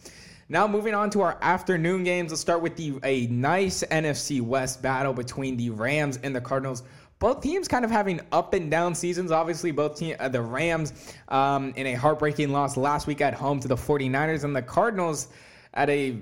Now 0.51 0.67
moving 0.67 0.95
on 0.95 1.11
to 1.11 1.21
our 1.21 1.37
afternoon 1.43 2.03
games. 2.03 2.31
Let's 2.31 2.41
start 2.41 2.63
with 2.63 2.75
the 2.75 2.99
a 3.03 3.27
nice 3.27 3.83
NFC 3.83 4.41
West 4.41 4.81
battle 4.81 5.13
between 5.13 5.55
the 5.55 5.69
Rams 5.69 6.17
and 6.23 6.35
the 6.35 6.41
Cardinals. 6.41 6.81
Both 7.19 7.41
teams 7.41 7.67
kind 7.67 7.83
of 7.83 7.91
having 7.91 8.21
up 8.31 8.53
and 8.53 8.71
down 8.71 8.95
seasons. 8.95 9.31
Obviously, 9.31 9.71
both 9.71 9.97
team, 9.97 10.15
uh, 10.19 10.29
the 10.29 10.41
Rams 10.41 11.13
um, 11.27 11.73
in 11.75 11.87
a 11.87 11.93
heartbreaking 11.93 12.49
loss 12.49 12.77
last 12.77 13.07
week 13.07 13.19
at 13.19 13.33
home 13.33 13.59
to 13.59 13.67
the 13.67 13.75
49ers, 13.75 14.45
and 14.45 14.55
the 14.55 14.61
Cardinals 14.61 15.27
at 15.73 15.89
a 15.89 16.17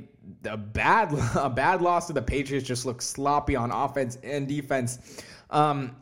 a 0.45 0.57
bad 0.57 1.13
a 1.35 1.49
bad 1.49 1.81
loss 1.81 2.07
to 2.07 2.13
the 2.13 2.21
Patriots. 2.21 2.67
Just 2.67 2.85
look 2.85 3.01
sloppy 3.01 3.55
on 3.55 3.71
offense 3.71 4.17
and 4.23 4.47
defense. 4.47 5.21
Um, 5.51 5.95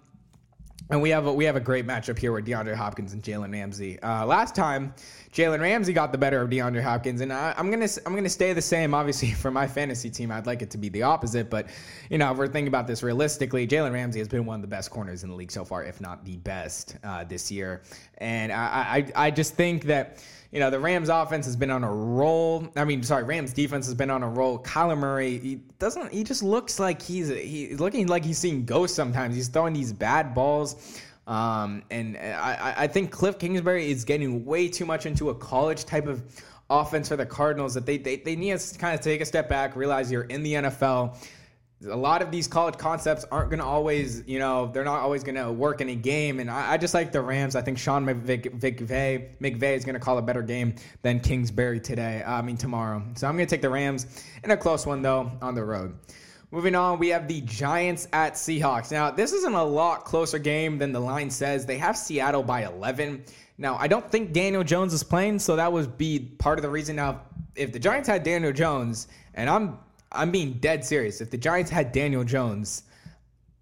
and 0.89 1.01
we 1.01 1.09
have 1.09 1.25
a, 1.25 1.33
we 1.33 1.45
have 1.45 1.55
a 1.55 1.61
great 1.61 1.87
matchup 1.87 2.17
here 2.17 2.31
with 2.31 2.45
DeAndre 2.45 2.75
Hopkins 2.75 3.13
and 3.13 3.23
Jalen 3.23 3.51
Ramsey. 3.51 3.99
Uh, 4.01 4.25
last 4.25 4.55
time, 4.55 4.93
Jalen 5.33 5.59
Ramsey 5.59 5.93
got 5.93 6.11
the 6.11 6.17
better 6.17 6.41
of 6.41 6.49
DeAndre 6.49 6.83
Hopkins, 6.83 7.21
and 7.21 7.33
I, 7.33 7.53
am 7.57 7.71
gonna 7.71 7.87
I'm 8.05 8.15
gonna 8.15 8.29
stay 8.29 8.53
the 8.53 8.61
same. 8.61 8.93
Obviously, 8.93 9.31
for 9.41 9.49
my 9.49 9.67
fantasy 9.67 10.09
team, 10.09 10.31
I'd 10.31 10.45
like 10.45 10.61
it 10.61 10.69
to 10.71 10.77
be 10.77 10.89
the 10.89 11.03
opposite. 11.03 11.49
But 11.49 11.69
you 12.09 12.17
know, 12.17 12.31
if 12.31 12.37
we're 12.37 12.47
thinking 12.47 12.67
about 12.67 12.87
this 12.87 13.01
realistically, 13.01 13.67
Jalen 13.67 13.93
Ramsey 13.93 14.19
has 14.19 14.27
been 14.27 14.45
one 14.45 14.55
of 14.55 14.61
the 14.61 14.67
best 14.67 14.91
corners 14.91 15.23
in 15.23 15.29
the 15.29 15.35
league 15.35 15.51
so 15.51 15.65
far, 15.65 15.83
if 15.83 15.99
not 16.01 16.23
the 16.23 16.37
best 16.37 16.97
uh, 17.03 17.23
this 17.23 17.51
year. 17.51 17.81
And 18.19 18.51
I, 18.51 19.11
I 19.15 19.25
I 19.27 19.31
just 19.31 19.55
think 19.55 19.85
that 19.85 20.23
you 20.56 20.62
know, 20.62 20.69
the 20.69 20.80
Rams 20.80 21.10
offense 21.10 21.46
has 21.48 21.57
been 21.57 21.69
on 21.69 21.84
a 21.84 21.92
roll. 21.92 22.66
I 22.78 22.86
mean, 22.86 23.04
sorry, 23.04 23.25
Rams 23.25 23.52
defense 23.52 23.88
has 23.88 23.94
been 23.94 24.10
on 24.10 24.24
a 24.24 24.30
roll. 24.30 24.57
Kyler 24.60 24.98
Murray, 24.98 25.38
he 25.38 25.56
doesn't, 25.80 26.13
he 26.13 26.24
just 26.24 26.42
looks 26.42 26.80
like 26.80 27.02
he's, 27.02 27.28
he's 27.28 27.81
looking 27.81 28.07
like 28.07 28.24
he's 28.24 28.38
seeing 28.38 28.63
ghosts 28.63 28.96
sometimes. 28.96 29.36
He's 29.36 29.50
throwing 29.50 29.74
these 29.74 29.92
bad 29.92 30.34
balls. 30.34 31.02
Um, 31.28 31.84
and 31.92 32.16
I, 32.16 32.74
I 32.78 32.88
think 32.88 33.12
Cliff 33.12 33.38
Kingsbury 33.38 33.92
is 33.92 34.06
getting 34.06 34.46
way 34.46 34.69
too 34.69 34.86
much 34.86 35.06
into 35.06 35.30
a 35.30 35.36
college 35.36 35.84
type 35.84 36.07
of 36.07 36.24
offense 36.69 37.10
for 37.10 37.18
the 37.18 37.25
Cardinals 37.25 37.74
that 37.74 37.86
they, 37.86 37.98
they, 37.98 38.16
they 38.16 38.38
need 38.38 38.57
to 38.57 38.80
kind 38.80 38.98
of 38.98 39.02
take 39.02 39.19
a 39.19 39.25
step 39.25 39.50
back, 39.50 39.75
realize 39.75 40.10
you're 40.10 40.24
in 40.24 40.42
the 40.42 40.54
NFL 40.54 41.18
a 41.83 41.95
lot 41.95 42.22
of 42.22 42.31
these 42.31 42.48
college 42.48 42.77
concepts 42.77 43.25
aren't 43.31 43.50
going 43.50 43.60
to 43.60 43.66
always, 43.66 44.24
you 44.25 44.39
know, 44.39 44.68
they're 44.68 44.86
not 44.86 45.01
always 45.01 45.24
going 45.24 45.36
to 45.36 45.51
work 45.51 45.81
in 45.81 45.89
a 45.89 45.95
game. 45.95 46.39
And 46.39 46.50
I, 46.50 46.74
I, 46.74 46.77
just 46.77 46.94
like 46.94 47.12
the 47.12 47.22
Rams. 47.22 47.56
I 47.56 47.62
think 47.62 47.77
Sean 47.77 48.06
McVay, 48.06 48.60
McVay, 48.60 49.38
McVay 49.39 49.75
is 49.75 49.83
going 49.83 49.94
to 49.94 50.00
call 50.00 50.18
a 50.18 50.22
better 50.22 50.42
game 50.42 50.75
than 51.01 51.19
Kingsbury 51.19 51.80
today. 51.80 52.24
I 52.25 52.42
mean, 52.42 52.57
tomorrow. 52.57 53.04
So 53.16 53.27
I'm 53.27 53.36
going 53.36 53.48
to 53.48 53.54
take 53.54 53.62
the 53.62 53.69
Rams 53.69 54.24
in 54.44 54.51
a 54.51 54.57
close 54.57 54.86
one, 54.86 55.01
though, 55.01 55.31
on 55.42 55.54
the 55.54 55.63
road. 55.63 55.98
Moving 56.51 56.75
on, 56.75 57.00
we 57.00 57.10
have 57.10 57.27
the 57.27 57.42
Giants 57.42 58.07
at 58.13 58.36
Seahawks. 58.36 58.92
Now, 58.92 59.12
this 59.12 59.33
isn't 59.33 59.54
a 59.54 59.63
lot 59.63 60.06
closer 60.06 60.39
game 60.39 60.78
than 60.78 60.94
the 60.94 61.01
line 61.01 61.30
says. 61.30 61.66
They 61.66 61.78
have 61.78 61.98
Seattle 61.98 62.44
by 62.44 62.66
11. 62.66 63.25
Now, 63.57 63.75
I 63.75 63.88
don't 63.88 64.10
think 64.10 64.31
Daniel 64.31 64.63
Jones 64.63 64.94
is 64.94 65.04
playing, 65.04 65.39
so 65.39 65.57
that 65.57 65.71
would 65.71 65.98
be 65.98 66.19
part 66.19 66.57
of 66.57 66.63
the 66.63 66.69
reason. 66.69 66.95
Now, 66.95 67.21
if 67.56 67.74
the 67.74 67.80
Giants 67.80 68.07
had 68.07 68.24
Daniel 68.24 68.54
Jones, 68.54 69.07
and 69.33 69.50
I'm 69.50 69.80
I'm 70.15 70.31
being 70.31 70.53
dead 70.53 70.83
serious. 70.83 71.21
If 71.21 71.31
the 71.31 71.38
Giants 71.38 71.69
had 71.69 71.91
Daniel 71.91 72.23
Jones, 72.23 72.83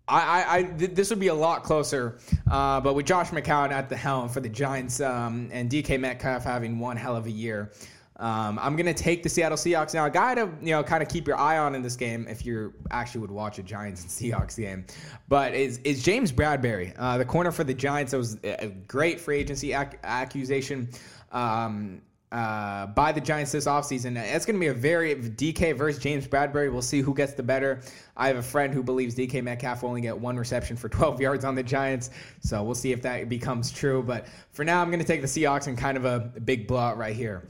I, 0.07 0.19
I, 0.19 0.57
I 0.57 0.63
this 0.63 1.09
would 1.09 1.19
be 1.19 1.27
a 1.27 1.33
lot 1.33 1.63
closer. 1.63 2.19
Uh, 2.50 2.81
but 2.81 2.94
with 2.95 3.05
Josh 3.05 3.29
McCown 3.29 3.71
at 3.71 3.89
the 3.89 3.95
helm 3.95 4.29
for 4.29 4.39
the 4.39 4.50
Giants 4.50 5.00
um, 5.01 5.50
and 5.51 5.69
DK 5.69 6.00
Metcalf 6.00 6.44
having 6.44 6.79
one 6.79 6.97
hell 6.97 7.15
of 7.15 7.25
a 7.25 7.31
year, 7.31 7.71
um, 8.18 8.59
I'm 8.61 8.75
gonna 8.75 8.94
take 8.94 9.23
the 9.23 9.30
Seattle 9.30 9.57
Seahawks 9.57 9.94
now. 9.94 10.06
A 10.06 10.09
guy 10.09 10.35
to 10.35 10.49
you 10.61 10.71
know 10.71 10.83
kind 10.83 11.01
of 11.01 11.09
keep 11.09 11.28
your 11.28 11.37
eye 11.37 11.57
on 11.57 11.73
in 11.73 11.81
this 11.81 11.95
game 11.95 12.28
if 12.30 12.45
you 12.45 12.73
actually 12.92 13.21
would 13.21 13.31
watch 13.31 13.59
a 13.59 13.63
Giants 13.63 14.01
and 14.01 14.11
Seahawks 14.11 14.57
game, 14.57 14.85
but 15.30 15.54
is 15.54 15.80
is 15.80 16.04
James 16.04 16.31
Bradberry, 16.31 16.94
uh, 16.97 17.18
the 17.18 17.25
corner 17.25 17.51
for 17.51 17.63
the 17.63 17.73
Giants. 17.73 18.13
It 18.13 18.18
was 18.18 18.37
a 18.44 18.68
great 18.87 19.19
free 19.19 19.37
agency 19.37 19.73
ac- 19.73 19.97
accusation. 20.04 20.89
Um, 21.31 22.01
uh, 22.33 22.87
by 22.87 23.11
the 23.11 23.21
Giants 23.21 23.52
this 23.52 23.66
offseason. 23.66 24.18
It's 24.18 24.45
going 24.45 24.56
to 24.56 24.59
be 24.59 24.68
a 24.68 24.73
very 24.73 25.13
DK 25.16 25.78
versus 25.78 26.02
James 26.02 26.28
Bradberry. 26.28 26.71
We'll 26.71 26.81
see 26.81 26.99
who 26.99 27.13
gets 27.13 27.33
the 27.33 27.44
better. 27.44 27.81
I 28.18 28.28
have 28.28 28.37
a 28.37 28.44
friend 28.44 28.73
who 28.73 28.81
believes 28.81 29.13
DK 29.13 29.44
Metcalf 29.44 29.83
will 29.83 29.90
only 29.90 30.02
get 30.02 30.18
one 30.18 30.35
reception 30.35 30.75
for 30.75 30.90
12 30.94 31.21
yards 31.21 31.45
on 31.45 31.54
the 31.54 31.61
Giants. 31.61 32.09
So 32.42 32.63
we'll 32.63 32.73
see 32.73 32.92
if 32.92 33.04
that 33.04 33.30
becomes 33.30 33.71
true. 33.71 34.02
But 34.02 34.25
for 34.52 34.66
now, 34.66 34.81
I'm 34.81 34.90
going 34.90 34.99
to 34.99 35.06
take 35.06 35.21
the 35.21 35.28
Seahawks 35.28 35.68
in 35.68 35.75
kind 35.75 35.95
of 35.95 36.06
a 36.06 36.19
big 36.44 36.68
blowout 36.68 36.97
right 36.97 37.16
here. 37.16 37.47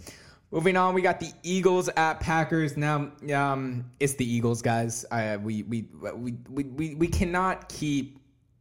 Moving 0.52 0.76
on, 0.76 0.94
we 0.94 1.02
got 1.02 1.20
the 1.20 1.32
Eagles 1.44 1.90
at 1.96 2.20
Packers. 2.20 2.76
Now, 2.76 3.10
um, 3.34 3.90
it's 4.02 4.14
the 4.16 4.30
Eagles, 4.30 4.62
guys. 4.62 5.06
I, 5.10 5.38
we, 5.38 5.64
we, 5.64 5.88
we, 6.14 6.36
we, 6.50 6.64
we, 6.66 6.96
we 6.96 7.08
cannot 7.08 7.70
keep 7.70 8.20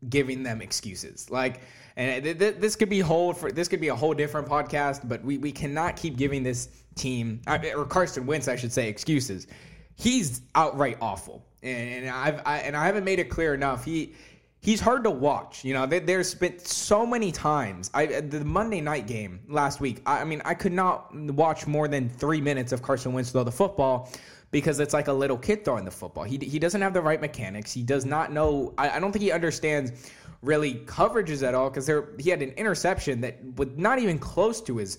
giving 0.09 0.43
them 0.43 0.61
excuses. 0.61 1.31
Like, 1.31 1.61
and 1.97 2.23
th- 2.25 2.39
th- 2.39 2.57
this 2.57 2.77
could 2.77 2.89
be 2.89 3.01
whole 3.01 3.33
for 3.33 3.53
this 3.53 3.69
could 3.69 3.81
be 3.81 3.89
a 3.89 3.97
whole 3.97 4.15
different 4.15 4.49
podcast, 4.49 5.09
but 5.09 5.23
we, 5.25 5.39
we 5.39 5.53
cannot 5.53 5.97
keep 5.97 6.17
giving 6.17 6.43
this 6.43 6.69
team 6.95 7.41
or 7.47 7.85
Carson 7.85 8.27
Wentz, 8.27 8.49
I 8.49 8.57
should 8.57 8.73
say, 8.73 8.89
excuses. 8.89 9.47
He's 9.95 10.43
outright 10.55 10.99
awful, 11.01 11.45
and 11.63 12.09
I've 12.09 12.41
I, 12.47 12.59
and 12.59 12.77
I 12.77 12.87
haven't 12.87 13.05
made 13.05 13.19
it 13.19 13.29
clear 13.29 13.55
enough. 13.55 13.85
He 13.85 14.15
he's 14.63 14.81
hard 14.81 15.05
to 15.05 15.11
watch. 15.11 15.65
You 15.65 15.75
know, 15.75 15.87
there's 15.87 16.35
been 16.35 16.59
so 16.61 17.05
many 17.05 17.31
times. 17.31 17.91
I 17.93 18.07
uh, 18.07 18.23
the 18.27 18.45
Monday 18.45 18.81
night 18.81 19.07
game 19.07 19.41
last 19.49 19.81
week. 19.81 20.01
I, 20.07 20.25
mean, 20.25 20.41
I 20.45 20.55
could 20.55 20.73
not 20.73 21.15
watch 21.15 21.67
more 21.67 21.89
than 21.89 22.09
three 22.09 22.41
minutes 22.41 22.73
of 22.73 22.81
Carson 22.81 23.13
Wentz 23.13 23.31
throw 23.31 23.45
the 23.45 23.53
football 23.53 24.11
because 24.53 24.79
it's 24.79 24.95
like 24.95 25.09
a 25.09 25.13
little 25.13 25.37
kid 25.37 25.65
throwing 25.65 25.85
the 25.85 25.91
football. 25.91 26.23
He 26.23 26.37
he 26.37 26.61
doesn't 26.61 26.81
have 26.81 26.95
the 26.95 27.01
right 27.01 27.21
mechanics. 27.21 27.73
He 27.73 27.83
does 27.83 28.05
not 28.05 28.33
know. 28.33 28.73
I, 28.79 28.91
I 28.91 29.01
don't 29.01 29.11
think 29.11 29.25
he 29.25 29.33
understands 29.33 30.13
really 30.43 30.75
coverages 30.87 31.47
at 31.47 31.55
all 31.55 31.71
because 31.71 31.87
there 31.87 32.11
he 32.19 32.31
had 32.31 32.43
an 32.43 32.51
interception 32.51 33.21
that 33.23 33.39
was 33.57 33.69
not 33.77 33.99
even 33.99 34.19
close 34.19 34.61
to 34.61 34.77
his 34.77 34.99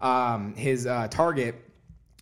um, 0.00 0.54
his 0.56 0.86
uh, 0.86 1.06
target. 1.08 1.54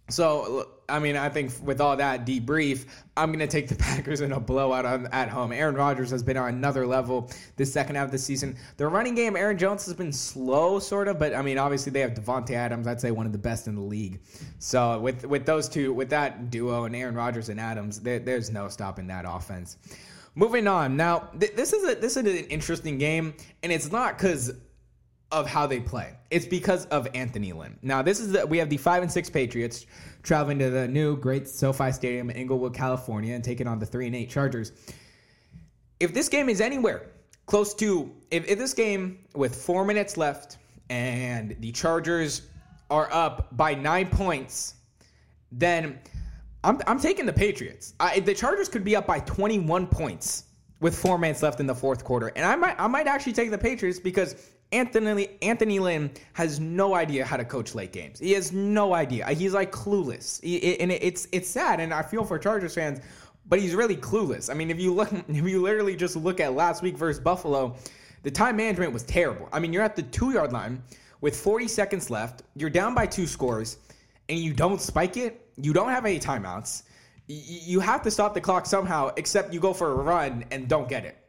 So 0.08 0.68
I 0.92 0.98
mean, 0.98 1.16
I 1.16 1.30
think 1.30 1.52
with 1.62 1.80
all 1.80 1.96
that 1.96 2.26
debrief, 2.26 2.84
I'm 3.16 3.30
going 3.30 3.38
to 3.38 3.46
take 3.46 3.68
the 3.68 3.74
Packers 3.82 4.20
in 4.20 4.32
a 4.32 4.38
blowout 4.38 4.84
on, 4.84 5.06
at 5.06 5.28
home. 5.30 5.50
Aaron 5.50 5.74
Rodgers 5.74 6.10
has 6.10 6.22
been 6.22 6.36
on 6.36 6.50
another 6.50 6.86
level 6.86 7.30
this 7.56 7.72
second 7.72 7.96
half 7.96 8.06
of 8.06 8.12
the 8.12 8.18
season. 8.18 8.56
The 8.76 8.86
running 8.86 9.14
game, 9.14 9.34
Aaron 9.36 9.56
Jones 9.56 9.86
has 9.86 9.94
been 9.94 10.12
slow, 10.12 10.78
sort 10.78 11.08
of, 11.08 11.18
but 11.18 11.34
I 11.34 11.40
mean, 11.40 11.56
obviously 11.56 11.92
they 11.92 12.00
have 12.00 12.12
Davante 12.12 12.50
Adams. 12.50 12.86
I'd 12.86 13.00
say 13.00 13.10
one 13.10 13.24
of 13.24 13.32
the 13.32 13.38
best 13.38 13.68
in 13.68 13.74
the 13.74 13.80
league. 13.80 14.20
So 14.58 15.00
with 15.00 15.24
with 15.24 15.46
those 15.46 15.68
two, 15.68 15.94
with 15.94 16.10
that 16.10 16.50
duo 16.50 16.84
and 16.84 16.94
Aaron 16.94 17.14
Rodgers 17.14 17.48
and 17.48 17.58
Adams, 17.58 18.00
there, 18.00 18.18
there's 18.18 18.50
no 18.50 18.68
stopping 18.68 19.06
that 19.06 19.24
offense. 19.26 19.78
Moving 20.34 20.66
on. 20.66 20.96
Now, 20.96 21.30
th- 21.38 21.54
this 21.54 21.72
is 21.72 21.88
a 21.88 21.94
this 21.94 22.16
is 22.16 22.24
an 22.24 22.46
interesting 22.48 22.98
game, 22.98 23.34
and 23.62 23.72
it's 23.72 23.90
not 23.90 24.18
because 24.18 24.52
of 25.32 25.46
how 25.46 25.66
they 25.66 25.80
play. 25.80 26.14
It's 26.30 26.46
because 26.46 26.84
of 26.86 27.08
Anthony 27.14 27.52
Lynn. 27.52 27.78
Now, 27.82 28.02
this 28.02 28.20
is 28.20 28.32
the 28.32 28.46
we 28.46 28.58
have 28.58 28.68
the 28.68 28.76
five 28.76 29.02
and 29.02 29.10
six 29.10 29.30
Patriots 29.30 29.86
traveling 30.22 30.58
to 30.60 30.70
the 30.70 30.86
new 30.86 31.16
great 31.16 31.48
SoFi 31.48 31.90
Stadium 31.90 32.30
in 32.30 32.36
Inglewood, 32.36 32.74
California, 32.74 33.34
and 33.34 33.42
taking 33.42 33.66
on 33.66 33.78
the 33.78 33.86
three 33.86 34.06
and 34.06 34.14
eight 34.14 34.30
Chargers. 34.30 34.72
If 35.98 36.12
this 36.12 36.28
game 36.28 36.48
is 36.48 36.60
anywhere 36.60 37.08
close 37.46 37.74
to 37.74 38.12
if, 38.30 38.46
if 38.46 38.58
this 38.58 38.74
game 38.74 39.18
with 39.34 39.54
four 39.54 39.84
minutes 39.84 40.16
left 40.16 40.58
and 40.90 41.56
the 41.60 41.72
Chargers 41.72 42.42
are 42.90 43.08
up 43.12 43.56
by 43.56 43.74
nine 43.74 44.08
points, 44.08 44.74
then 45.50 45.98
I'm, 46.64 46.78
I'm 46.86 47.00
taking 47.00 47.26
the 47.26 47.32
Patriots. 47.32 47.94
I, 47.98 48.20
the 48.20 48.34
Chargers 48.34 48.68
could 48.68 48.84
be 48.84 48.94
up 48.94 49.06
by 49.06 49.20
21 49.20 49.86
points 49.86 50.44
with 50.80 50.96
four 50.96 51.18
minutes 51.18 51.42
left 51.42 51.60
in 51.60 51.66
the 51.66 51.74
fourth 51.74 52.04
quarter, 52.04 52.28
and 52.36 52.44
I 52.44 52.56
might 52.56 52.78
I 52.78 52.86
might 52.86 53.06
actually 53.06 53.32
take 53.32 53.50
the 53.50 53.58
Patriots 53.58 53.98
because 53.98 54.51
Anthony 54.72 55.28
Anthony 55.42 55.78
Lynn 55.78 56.10
has 56.32 56.58
no 56.58 56.94
idea 56.94 57.24
how 57.24 57.36
to 57.36 57.44
coach 57.44 57.74
late 57.74 57.92
games. 57.92 58.18
He 58.18 58.32
has 58.32 58.52
no 58.52 58.94
idea. 58.94 59.26
He's 59.28 59.52
like 59.52 59.70
clueless, 59.70 60.42
he, 60.42 60.80
and 60.80 60.90
it's 60.90 61.28
it's 61.30 61.48
sad, 61.48 61.80
and 61.80 61.92
I 61.92 62.02
feel 62.02 62.24
for 62.24 62.38
Chargers 62.38 62.74
fans, 62.74 63.00
but 63.46 63.60
he's 63.60 63.74
really 63.74 63.96
clueless. 63.96 64.50
I 64.50 64.54
mean, 64.54 64.70
if 64.70 64.80
you 64.80 64.94
look, 64.94 65.12
if 65.28 65.48
you 65.48 65.60
literally 65.62 65.94
just 65.94 66.16
look 66.16 66.40
at 66.40 66.54
last 66.54 66.82
week 66.82 66.96
versus 66.96 67.22
Buffalo, 67.22 67.76
the 68.22 68.30
time 68.30 68.56
management 68.56 68.92
was 68.92 69.02
terrible. 69.02 69.48
I 69.52 69.60
mean, 69.60 69.72
you're 69.72 69.82
at 69.82 69.94
the 69.96 70.02
two 70.02 70.32
yard 70.32 70.52
line 70.52 70.82
with 71.20 71.36
40 71.36 71.68
seconds 71.68 72.10
left. 72.10 72.42
You're 72.56 72.70
down 72.70 72.94
by 72.94 73.06
two 73.06 73.26
scores, 73.26 73.78
and 74.28 74.38
you 74.38 74.54
don't 74.54 74.80
spike 74.80 75.16
it. 75.16 75.46
You 75.56 75.72
don't 75.72 75.90
have 75.90 76.06
any 76.06 76.18
timeouts. 76.18 76.84
You 77.28 77.80
have 77.80 78.02
to 78.02 78.10
stop 78.10 78.34
the 78.34 78.40
clock 78.40 78.66
somehow, 78.66 79.10
except 79.16 79.52
you 79.52 79.60
go 79.60 79.72
for 79.72 79.92
a 79.92 79.94
run 79.94 80.44
and 80.50 80.66
don't 80.68 80.88
get 80.88 81.04
it. 81.04 81.21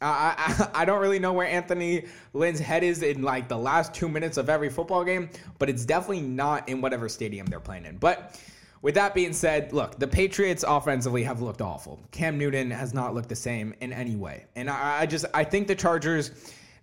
I, 0.00 0.68
I, 0.74 0.84
don't 0.84 1.00
really 1.00 1.18
know 1.18 1.32
where 1.32 1.46
Anthony 1.46 2.06
Lynn's 2.32 2.58
head 2.58 2.82
is 2.82 3.02
in 3.02 3.22
like 3.22 3.48
the 3.48 3.58
last 3.58 3.92
two 3.92 4.08
minutes 4.08 4.36
of 4.38 4.48
every 4.48 4.70
football 4.70 5.04
game, 5.04 5.28
but 5.58 5.68
it's 5.68 5.84
definitely 5.84 6.22
not 6.22 6.68
in 6.68 6.80
whatever 6.80 7.08
stadium 7.08 7.46
they're 7.46 7.60
playing 7.60 7.84
in. 7.84 7.96
But 7.98 8.40
with 8.82 8.94
that 8.94 9.14
being 9.14 9.32
said, 9.32 9.72
look, 9.72 9.98
the 9.98 10.08
Patriots 10.08 10.64
offensively 10.66 11.22
have 11.24 11.42
looked 11.42 11.60
awful. 11.60 12.00
Cam 12.12 12.38
Newton 12.38 12.70
has 12.70 12.94
not 12.94 13.14
looked 13.14 13.28
the 13.28 13.36
same 13.36 13.74
in 13.80 13.92
any 13.92 14.16
way, 14.16 14.46
and 14.56 14.70
I, 14.70 15.00
I 15.02 15.06
just 15.06 15.26
I 15.34 15.44
think 15.44 15.68
the 15.68 15.74
Chargers 15.74 16.30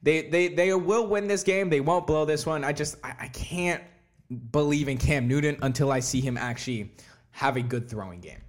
they 0.04 0.30
they 0.30 0.50
they 0.50 0.74
will 0.74 1.08
win 1.08 1.28
this 1.28 1.44
game. 1.44 1.70
They 1.70 1.82
won't 1.82 2.06
blow 2.06 2.26
this 2.26 2.46
one. 2.46 2.64
I 2.64 2.72
just 2.72 2.98
I, 3.04 3.16
I 3.22 3.28
can't 3.30 3.84
believe 4.52 4.90
in 4.90 4.98
Cam 4.98 5.28
Newton 5.28 5.58
until 5.62 5.92
I 5.92 6.02
see 6.02 6.22
him 6.22 6.38
actually 6.38 6.94
have 7.32 7.58
a 7.58 7.62
good 7.62 7.90
throwing 7.90 8.20
game. 8.20 8.42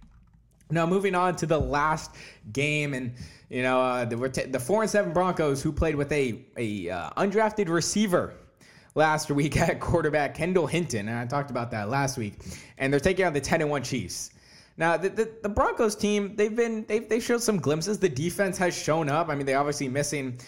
Now 0.71 0.85
moving 0.87 1.15
on 1.15 1.37
to 1.37 1.47
the 1.47 1.59
last 1.59 2.15
game, 2.53 2.93
and 2.93 3.15
you 3.49 3.63
know 3.63 3.81
uh, 3.81 4.05
the 4.05 4.17
the 4.51 4.61
four 4.61 4.83
and 4.83 4.91
seven 4.91 5.13
Broncos 5.13 5.63
who 5.63 5.73
played 5.73 5.95
with 5.95 6.13
a 6.13 6.45
a 6.57 6.91
uh, 6.91 7.11
undrafted 7.17 7.69
receiver 7.69 8.35
last 8.95 9.31
week 9.31 9.57
at 9.61 9.81
quarterback 9.81 10.35
Kendall 10.35 10.67
Hinton, 10.67 11.09
and 11.09 11.19
I 11.19 11.27
talked 11.27 11.51
about 11.51 11.71
that 11.71 11.89
last 11.89 12.19
week, 12.19 12.35
and 12.79 12.93
they're 12.93 13.01
taking 13.01 13.25
on 13.25 13.33
the 13.33 13.41
ten 13.41 13.61
and 13.61 13.71
one 13.71 13.83
Chiefs. 13.83 14.31
Now 14.77 14.97
the, 14.97 15.09
the, 15.09 15.31
the 15.43 15.49
Broncos 15.49 15.97
team 15.97 16.37
they've 16.37 16.55
been 16.55 16.85
they've 16.87 17.09
they 17.09 17.21
showed 17.21 17.43
some 17.43 17.59
glimpses. 17.59 17.99
The 17.99 18.09
defense 18.09 18.59
has 18.59 18.77
shown 18.77 19.09
up. 19.09 19.29
I 19.29 19.35
mean 19.35 19.47
they 19.47 19.55
obviously 19.55 19.89
missing 19.89 20.39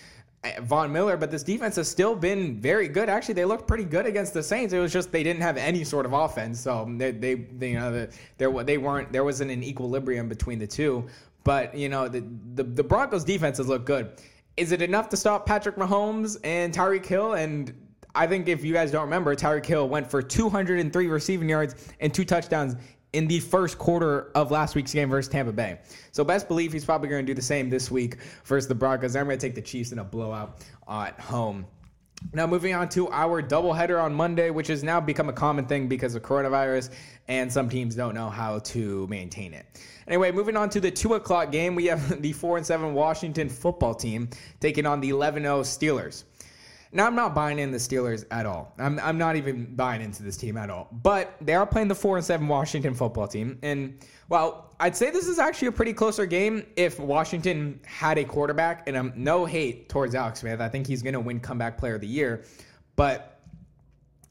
Von 0.63 0.91
Miller, 0.91 1.19
but 1.19 1.31
this 1.31 1.43
defense 1.43 1.77
has 1.77 1.87
still 1.87 2.17
been 2.17 2.59
very 2.61 2.89
good. 2.89 3.11
Actually, 3.11 3.35
they 3.35 3.45
looked 3.45 3.69
pretty 3.69 3.85
good 3.85 4.07
against 4.07 4.33
the 4.33 4.43
Saints. 4.43 4.73
It 4.73 4.79
was 4.79 4.91
just 4.91 5.13
they 5.13 5.23
didn't 5.23 5.43
have 5.43 5.59
any 5.59 5.85
sort 5.85 6.07
of 6.07 6.15
offense, 6.15 6.59
so 6.59 6.89
they, 6.97 7.11
they, 7.11 7.35
they 7.35 7.73
you 7.73 7.79
know, 7.79 8.09
there 8.39 8.65
they 8.65 8.79
weren't 8.79 9.13
there 9.13 9.23
wasn't 9.23 9.51
an 9.51 9.63
equilibrium 9.63 10.29
between 10.29 10.59
the 10.59 10.67
two. 10.67 11.07
But 11.45 11.75
you 11.75 11.89
know, 11.89 12.09
the, 12.09 12.25
the 12.55 12.63
the 12.63 12.85
Broncos 12.85 13.25
defenses 13.25 13.69
look 13.69 13.85
good. 13.85 14.13
Is 14.57 14.73
it 14.73 14.83
enough 14.83 15.09
to 15.11 15.17
stop 15.17 15.47
Patrick 15.47 15.77
Mahomes 15.77 16.39
and 16.45 16.75
Tyreek 16.75 17.07
Hill? 17.07 17.35
And 17.35 17.73
I 18.15 18.27
think 18.27 18.49
if 18.49 18.65
you 18.65 18.73
guys 18.73 18.91
don't 18.91 19.05
remember, 19.05 19.35
Tyreek 19.35 19.65
Hill 19.65 19.89
went 19.89 20.11
for 20.11 20.21
203 20.21 21.07
receiving 21.07 21.49
yards 21.49 21.93
and 22.01 22.13
two 22.13 22.25
touchdowns 22.25 22.77
in 23.13 23.27
the 23.27 23.41
first 23.41 23.79
quarter 23.79 24.31
of 24.35 24.51
last 24.51 24.75
week's 24.75 24.93
game 24.93 25.09
versus 25.09 25.31
Tampa 25.31 25.53
Bay. 25.53 25.79
So 26.13 26.23
best 26.23 26.47
believe 26.47 26.73
he's 26.73 26.85
probably 26.85 27.09
going 27.09 27.25
to 27.25 27.31
do 27.31 27.35
the 27.35 27.43
same 27.43 27.69
this 27.69 27.91
week 27.91 28.19
versus 28.45 28.69
the 28.69 28.75
Broncos. 28.75 29.17
I'm 29.17 29.27
going 29.27 29.39
to 29.39 29.47
take 29.47 29.55
the 29.55 29.63
Chiefs 29.63 29.93
in 29.93 29.99
a 29.99 30.05
blowout 30.05 30.65
at 30.89 31.19
home. 31.19 31.67
Now, 32.33 32.47
moving 32.47 32.75
on 32.75 32.89
to 32.91 33.11
our 33.11 33.43
doubleheader 33.43 34.01
on 34.01 34.15
Monday, 34.15 34.51
which 34.51 34.69
has 34.69 34.85
now 34.85 35.01
become 35.01 35.29
a 35.29 35.33
common 35.33 35.67
thing 35.67 35.89
because 35.89 36.15
of 36.15 36.23
coronavirus, 36.23 36.91
and 37.29 37.53
some 37.53 37.69
teams 37.69 37.95
don't 37.95 38.15
know 38.15 38.31
how 38.31 38.61
to 38.61 39.07
maintain 39.09 39.53
it. 39.53 39.67
Anyway, 40.07 40.31
moving 40.31 40.57
on 40.57 40.71
to 40.71 40.81
the 40.81 40.91
two 40.91 41.15
o'clock 41.15 41.51
game, 41.51 41.75
we 41.75 41.87
have 41.87 42.23
the 42.23 42.33
four 42.33 42.57
and 42.57 42.65
seven 42.65 42.95
Washington 42.95 43.49
football 43.49 43.95
team 43.95 44.29
taking 44.61 44.87
on 44.87 45.01
the 45.01 45.09
11 45.09 45.43
0 45.43 45.63
Steelers. 45.63 46.25
Now, 46.93 47.07
I'm 47.07 47.15
not 47.15 47.37
buying 47.37 47.61
in 47.61 47.71
the 47.71 47.79
Steelers 47.79 48.25
at 48.33 48.47
all. 48.47 48.75
I'm, 48.79 48.99
I'm 48.99 49.17
not 49.17 49.37
even 49.37 49.77
buying 49.77 50.03
into 50.03 50.25
this 50.25 50.37
team 50.37 50.57
at 50.57 50.71
all. 50.71 50.89
But 50.91 51.37
they 51.41 51.55
are 51.55 51.65
playing 51.65 51.87
the 51.87 51.95
4 51.95 52.17
and 52.17 52.27
7 52.27 52.49
Washington 52.49 52.95
football 52.95 53.29
team. 53.29 53.59
And, 53.63 54.05
well, 54.29 54.75
I'd 54.81 54.97
say 54.97 55.11
this 55.11 55.29
is 55.29 55.39
actually 55.39 55.69
a 55.69 55.73
pretty 55.73 55.93
closer 55.93 56.27
game 56.27 56.67
if 56.75 56.99
Washington 56.99 57.81
had 57.87 58.19
a 58.19 58.25
quarterback. 58.25 58.89
And 58.89 58.97
I'm 58.97 59.13
no 59.15 59.45
hate 59.45 59.89
towards 59.89 60.17
Alex 60.17 60.41
Smith. 60.41 60.61
I 60.61 60.69
think 60.69 60.87
he's 60.89 61.01
going 61.01 61.15
to 61.15 61.21
win 61.21 61.39
comeback 61.39 61.79
player 61.79 61.95
of 61.95 62.01
the 62.01 62.09
year. 62.09 62.45
But 62.97 63.41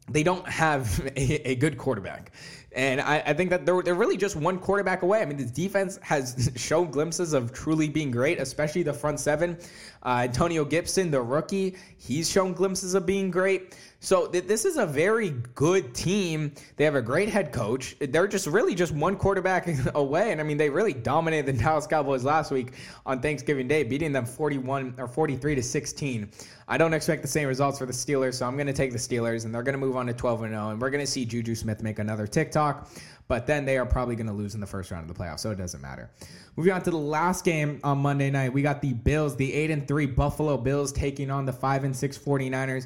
they 0.10 0.24
don't 0.24 0.48
have 0.50 1.00
a, 1.16 1.52
a 1.52 1.56
good 1.56 1.78
quarterback. 1.78 2.34
And 2.72 3.02
I, 3.02 3.24
I, 3.26 3.34
think 3.34 3.50
that 3.50 3.66
they're, 3.66 3.82
they're 3.82 3.96
really 3.96 4.18
just 4.18 4.36
one 4.36 4.60
quarterback 4.60 5.02
away. 5.02 5.22
I 5.22 5.26
mean, 5.26 5.38
the 5.38 5.46
defense 5.46 5.98
has 6.04 6.52
shown 6.56 6.92
glimpses 6.92 7.34
of 7.34 7.52
truly 7.52 7.90
being 7.90 8.12
great, 8.12 8.40
especially 8.40 8.84
the 8.84 8.94
front 8.94 9.20
seven. 9.20 9.58
Uh, 10.04 10.22
Antonio 10.24 10.64
Gibson, 10.64 11.10
the 11.10 11.22
rookie, 11.22 11.76
he's 11.98 12.30
shown 12.30 12.54
glimpses 12.54 12.94
of 12.94 13.06
being 13.06 13.32
great. 13.32 13.76
So 14.02 14.28
th- 14.28 14.46
this 14.46 14.64
is 14.64 14.78
a 14.78 14.86
very 14.86 15.32
good 15.56 15.94
team. 15.94 16.54
They 16.78 16.86
have 16.86 16.96
a 16.96 17.02
great 17.02 17.28
head 17.28 17.52
coach. 17.52 17.98
They're 18.00 18.28
just 18.28 18.48
really 18.48 18.74
just 18.74 18.94
one 18.94 19.18
quarterback 19.18 19.68
away. 19.96 20.32
And 20.32 20.40
I 20.40 20.44
mean, 20.44 20.58
they 20.58 20.70
really 20.70 20.94
dominated 20.94 21.46
the 21.46 21.54
Dallas 21.64 21.86
Cowboys 21.86 22.24
last 22.24 22.52
week 22.52 22.74
on 23.06 23.22
Thanksgiving 23.22 23.68
Day, 23.68 23.84
beating 23.84 24.14
them 24.14 24.26
41 24.26 24.96
or 24.98 25.08
43 25.08 25.56
to 25.56 25.64
16. 25.64 26.32
I 26.70 26.78
don't 26.78 26.94
expect 26.94 27.24
the 27.24 27.28
same 27.28 27.48
results 27.48 27.80
for 27.80 27.86
the 27.86 27.94
Steelers, 27.94 28.36
so 28.36 28.46
I'm 28.46 28.56
going 28.56 28.68
to 28.68 28.74
take 28.74 28.92
the 28.92 28.98
Steelers, 28.98 29.44
and 29.44 29.54
they're 29.54 29.64
going 29.64 29.74
to 29.74 29.80
move 29.80 29.98
on 29.98 30.06
to 30.06 30.14
12 30.14 30.44
and 30.44 30.54
0, 30.54 30.70
and 30.70 30.80
we're 30.80 30.92
going 30.92 31.04
to 31.04 31.12
see 31.12 31.26
Juju 31.26 31.56
Smith 31.56 31.82
make 31.82 31.98
another 31.98 32.28
TikTok, 32.28 32.92
but 33.28 33.48
then 33.48 33.66
they 33.66 33.80
are 33.80 33.88
probably 33.88 34.16
going 34.16 34.28
to 34.28 34.34
lose 34.34 34.54
in 34.54 34.62
the 34.62 34.68
first 34.68 34.92
round 34.92 35.10
of 35.10 35.18
the 35.18 35.20
playoffs, 35.20 35.40
so 35.40 35.50
it 35.50 35.58
doesn't 35.58 35.82
matter. 35.82 36.12
Moving 36.58 36.74
on 36.74 36.84
to 36.84 36.92
the 36.92 36.98
last 36.98 37.44
game 37.44 37.80
on 37.84 37.98
Monday 37.98 38.30
night, 38.30 38.54
we 38.54 38.62
got 38.62 38.84
the 38.84 38.94
Bills, 38.94 39.36
the 39.36 39.52
8 39.52 39.72
and 39.72 39.88
3 39.88 40.06
Buffalo 40.06 40.58
Bills 40.58 40.92
taking 40.92 41.32
on 41.32 41.46
the 41.46 41.54
5 41.54 41.86
and 41.86 41.96
6 41.96 42.18
49ers. 42.20 42.86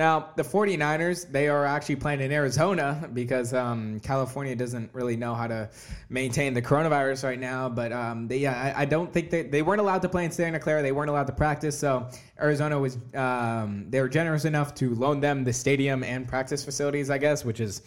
Now, 0.00 0.30
the 0.34 0.42
49ers, 0.42 1.30
they 1.30 1.48
are 1.48 1.66
actually 1.66 1.96
playing 1.96 2.22
in 2.22 2.32
Arizona 2.32 3.06
because 3.12 3.52
um, 3.52 4.00
California 4.00 4.56
doesn't 4.56 4.88
really 4.94 5.14
know 5.14 5.34
how 5.34 5.46
to 5.46 5.68
maintain 6.08 6.54
the 6.54 6.62
coronavirus 6.62 7.22
right 7.22 7.38
now. 7.38 7.68
But 7.68 7.92
um, 7.92 8.26
they, 8.26 8.46
I, 8.46 8.80
I, 8.80 8.84
don't 8.86 9.12
think 9.12 9.28
they, 9.28 9.42
they 9.42 9.60
weren't 9.60 9.82
allowed 9.82 10.00
to 10.00 10.08
play 10.08 10.24
in 10.24 10.30
Santa 10.30 10.58
Clara. 10.58 10.80
They 10.80 10.92
weren't 10.92 11.10
allowed 11.10 11.26
to 11.26 11.34
practice. 11.34 11.78
So 11.78 12.08
Arizona 12.40 12.80
was, 12.80 12.96
um, 13.14 13.90
they 13.90 14.00
were 14.00 14.08
generous 14.08 14.46
enough 14.46 14.74
to 14.76 14.94
loan 14.94 15.20
them 15.20 15.44
the 15.44 15.52
stadium 15.52 16.02
and 16.02 16.26
practice 16.26 16.64
facilities, 16.64 17.10
I 17.10 17.18
guess, 17.18 17.44
which 17.44 17.60
is 17.60 17.82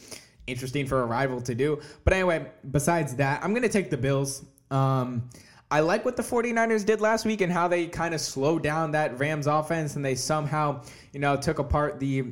interesting 0.45 0.85
for 0.85 1.01
a 1.01 1.07
rival 1.07 1.41
to 1.41 1.55
do. 1.55 1.81
But 2.03 2.13
anyway, 2.13 2.45
besides 2.69 3.15
that, 3.15 3.43
I'm 3.43 3.53
going 3.53 3.63
to 3.63 3.69
take 3.69 3.89
the 3.89 3.97
Bills. 3.97 4.45
Um, 4.69 5.31
I 5.73 5.79
like 5.79 6.05
what 6.05 6.15
the 6.15 6.21
49ers 6.21 6.85
did 6.85 7.01
last 7.01 7.25
week 7.25 7.41
and 7.41 7.51
how 7.51 7.67
they 7.67 7.87
kind 7.87 8.13
of 8.13 8.21
slowed 8.21 8.61
down 8.61 8.91
that 8.91 9.17
Rams 9.17 9.47
offense 9.47 9.95
and 9.95 10.05
they 10.05 10.13
somehow, 10.13 10.83
you 11.13 11.19
know, 11.19 11.35
took 11.35 11.57
apart 11.57 11.99
the 11.99 12.25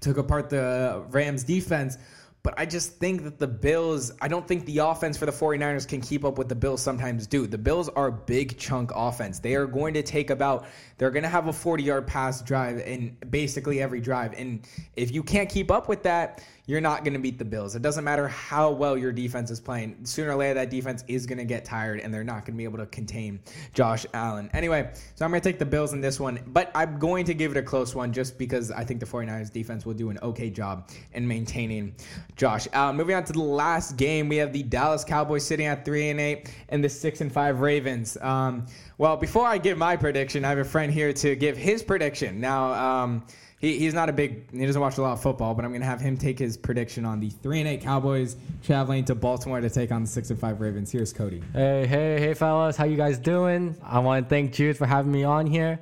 took 0.00 0.18
apart 0.18 0.50
the 0.50 1.04
Rams 1.08 1.42
defense. 1.42 1.98
But 2.44 2.54
I 2.56 2.66
just 2.66 2.98
think 2.98 3.24
that 3.24 3.38
the 3.40 3.48
Bills, 3.48 4.12
I 4.20 4.28
don't 4.28 4.46
think 4.46 4.66
the 4.66 4.78
offense 4.78 5.16
for 5.16 5.26
the 5.26 5.32
49ers 5.32 5.88
can 5.88 6.00
keep 6.00 6.24
up 6.24 6.38
with 6.38 6.48
the 6.48 6.54
Bills 6.54 6.80
sometimes 6.80 7.26
do. 7.26 7.48
The 7.48 7.58
Bills 7.58 7.88
are 7.88 8.12
big 8.12 8.56
chunk 8.56 8.92
offense. 8.94 9.40
They 9.40 9.56
are 9.56 9.66
going 9.66 9.94
to 9.94 10.04
take 10.04 10.30
about, 10.30 10.66
they're 10.98 11.10
going 11.10 11.22
to 11.24 11.28
have 11.28 11.48
a 11.48 11.52
40 11.52 11.82
yard 11.82 12.06
pass 12.06 12.40
drive 12.40 12.78
in 12.78 13.16
basically 13.30 13.82
every 13.82 14.00
drive. 14.00 14.34
And 14.34 14.64
if 14.94 15.10
you 15.10 15.24
can't 15.24 15.48
keep 15.48 15.72
up 15.72 15.88
with 15.88 16.04
that, 16.04 16.44
you're 16.66 16.80
not 16.80 17.04
going 17.04 17.12
to 17.12 17.18
beat 17.18 17.38
the 17.38 17.44
Bills. 17.44 17.76
It 17.76 17.82
doesn't 17.82 18.04
matter 18.04 18.26
how 18.26 18.70
well 18.70 18.96
your 18.96 19.12
defense 19.12 19.50
is 19.50 19.60
playing. 19.60 19.98
Sooner 20.04 20.30
or 20.30 20.36
later, 20.36 20.54
that 20.54 20.70
defense 20.70 21.04
is 21.08 21.26
going 21.26 21.38
to 21.38 21.44
get 21.44 21.64
tired, 21.64 22.00
and 22.00 22.12
they're 22.12 22.24
not 22.24 22.46
going 22.46 22.54
to 22.54 22.58
be 22.58 22.64
able 22.64 22.78
to 22.78 22.86
contain 22.86 23.40
Josh 23.74 24.06
Allen. 24.14 24.48
Anyway, 24.54 24.90
so 25.14 25.24
I'm 25.24 25.30
going 25.30 25.42
to 25.42 25.48
take 25.48 25.58
the 25.58 25.66
Bills 25.66 25.92
in 25.92 26.00
this 26.00 26.18
one, 26.18 26.40
but 26.48 26.70
I'm 26.74 26.98
going 26.98 27.26
to 27.26 27.34
give 27.34 27.50
it 27.50 27.58
a 27.58 27.62
close 27.62 27.94
one 27.94 28.12
just 28.12 28.38
because 28.38 28.70
I 28.70 28.82
think 28.82 29.00
the 29.00 29.06
49ers 29.06 29.52
defense 29.52 29.84
will 29.84 29.94
do 29.94 30.08
an 30.08 30.18
okay 30.22 30.48
job 30.48 30.88
in 31.12 31.28
maintaining 31.28 31.94
Josh 32.36 32.66
Allen. 32.72 32.96
Moving 32.96 33.16
on 33.16 33.24
to 33.24 33.34
the 33.34 33.40
last 33.40 33.98
game, 33.98 34.28
we 34.28 34.36
have 34.36 34.52
the 34.52 34.62
Dallas 34.62 35.04
Cowboys 35.04 35.44
sitting 35.44 35.66
at 35.66 35.84
3 35.84 36.10
and 36.10 36.20
8 36.20 36.50
and 36.70 36.82
the 36.82 36.88
6 36.88 37.20
and 37.20 37.30
5 37.30 37.60
Ravens. 37.60 38.16
Um, 38.22 38.66
well, 38.96 39.16
before 39.18 39.46
I 39.46 39.58
give 39.58 39.76
my 39.76 39.96
prediction, 39.96 40.44
I 40.44 40.50
have 40.50 40.58
a 40.58 40.64
friend 40.64 40.92
here 40.92 41.12
to 41.12 41.36
give 41.36 41.58
his 41.58 41.82
prediction. 41.82 42.40
Now, 42.40 42.72
um, 42.72 43.26
he, 43.64 43.78
he's 43.78 43.94
not 43.94 44.08
a 44.08 44.12
big 44.12 44.50
he 44.52 44.66
doesn't 44.66 44.80
watch 44.80 44.98
a 44.98 45.02
lot 45.02 45.12
of 45.14 45.22
football, 45.22 45.54
but 45.54 45.64
I'm 45.64 45.72
gonna 45.72 45.84
have 45.84 46.00
him 46.00 46.16
take 46.16 46.38
his 46.38 46.56
prediction 46.56 47.04
on 47.04 47.18
the 47.18 47.30
three 47.30 47.60
and 47.60 47.68
eight 47.68 47.80
Cowboys 47.80 48.36
traveling 48.62 49.04
to 49.06 49.14
Baltimore 49.14 49.60
to 49.60 49.70
take 49.70 49.90
on 49.90 50.02
the 50.02 50.08
six 50.08 50.30
and 50.30 50.38
five 50.38 50.60
Ravens. 50.60 50.92
Here's 50.92 51.12
Cody. 51.12 51.42
Hey, 51.52 51.86
hey, 51.86 52.20
hey, 52.20 52.34
fellas, 52.34 52.76
how 52.76 52.84
you 52.84 52.96
guys 52.96 53.18
doing? 53.18 53.74
I 53.82 54.00
want 54.00 54.26
to 54.26 54.28
thank 54.28 54.52
Jude 54.52 54.76
for 54.76 54.86
having 54.86 55.10
me 55.10 55.24
on 55.24 55.46
here. 55.46 55.80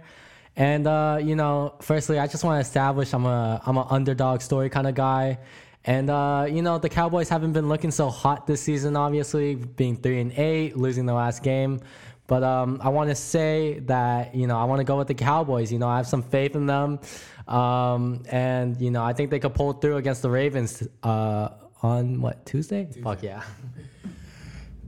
And 0.55 0.87
uh, 0.87 1.19
you 1.21 1.35
know, 1.35 1.75
firstly, 1.81 2.19
I 2.19 2.29
just 2.29 2.45
want 2.45 2.57
to 2.57 2.61
establish 2.61 3.13
I'm 3.13 3.27
a 3.27 3.61
I'm 3.67 3.77
an 3.77 3.87
underdog 3.91 4.43
story 4.43 4.71
kind 4.71 4.87
of 4.87 4.95
guy. 4.95 5.39
And 5.85 6.09
uh, 6.09 6.47
you 6.49 6.63
know, 6.63 6.79
the 6.79 6.89
Cowboys 6.89 7.29
haven't 7.29 7.53
been 7.53 7.69
looking 7.69 7.91
so 7.91 8.09
hot 8.11 8.47
this 8.47 8.61
season, 8.61 8.97
obviously, 8.97 9.57
being 9.57 9.97
three 9.97 10.21
and 10.21 10.33
eight, 10.39 10.77
losing 10.77 11.07
the 11.07 11.15
last 11.15 11.43
game. 11.43 11.81
But 12.33 12.45
um, 12.45 12.81
I 12.83 12.89
want 12.89 13.11
to 13.11 13.15
say 13.15 13.81
that 13.81 14.35
you 14.35 14.47
know 14.47 14.57
I 14.57 14.65
want 14.65 14.79
to 14.79 14.85
go 14.85 14.97
with 14.97 15.07
the 15.07 15.13
Cowboys. 15.13 15.71
You 15.71 15.79
know, 15.79 15.87
I 15.87 15.99
have 15.99 16.07
some 16.07 16.23
faith 16.23 16.57
in 16.57 16.65
them, 16.65 16.99
um, 17.47 18.23
and 18.31 18.81
you 18.81 18.91
know 18.91 19.05
I 19.05 19.13
think 19.13 19.29
they 19.29 19.39
could 19.39 19.53
pull 19.53 19.75
through 19.75 19.99
against 19.99 20.23
the 20.23 20.31
Ravens 20.31 20.83
uh, 21.03 21.51
on 21.83 22.23
what 22.23 22.47
Tuesday? 22.47 22.87
Tuesday. 22.87 23.03
Fuck 23.03 23.23
yeah. 23.23 23.43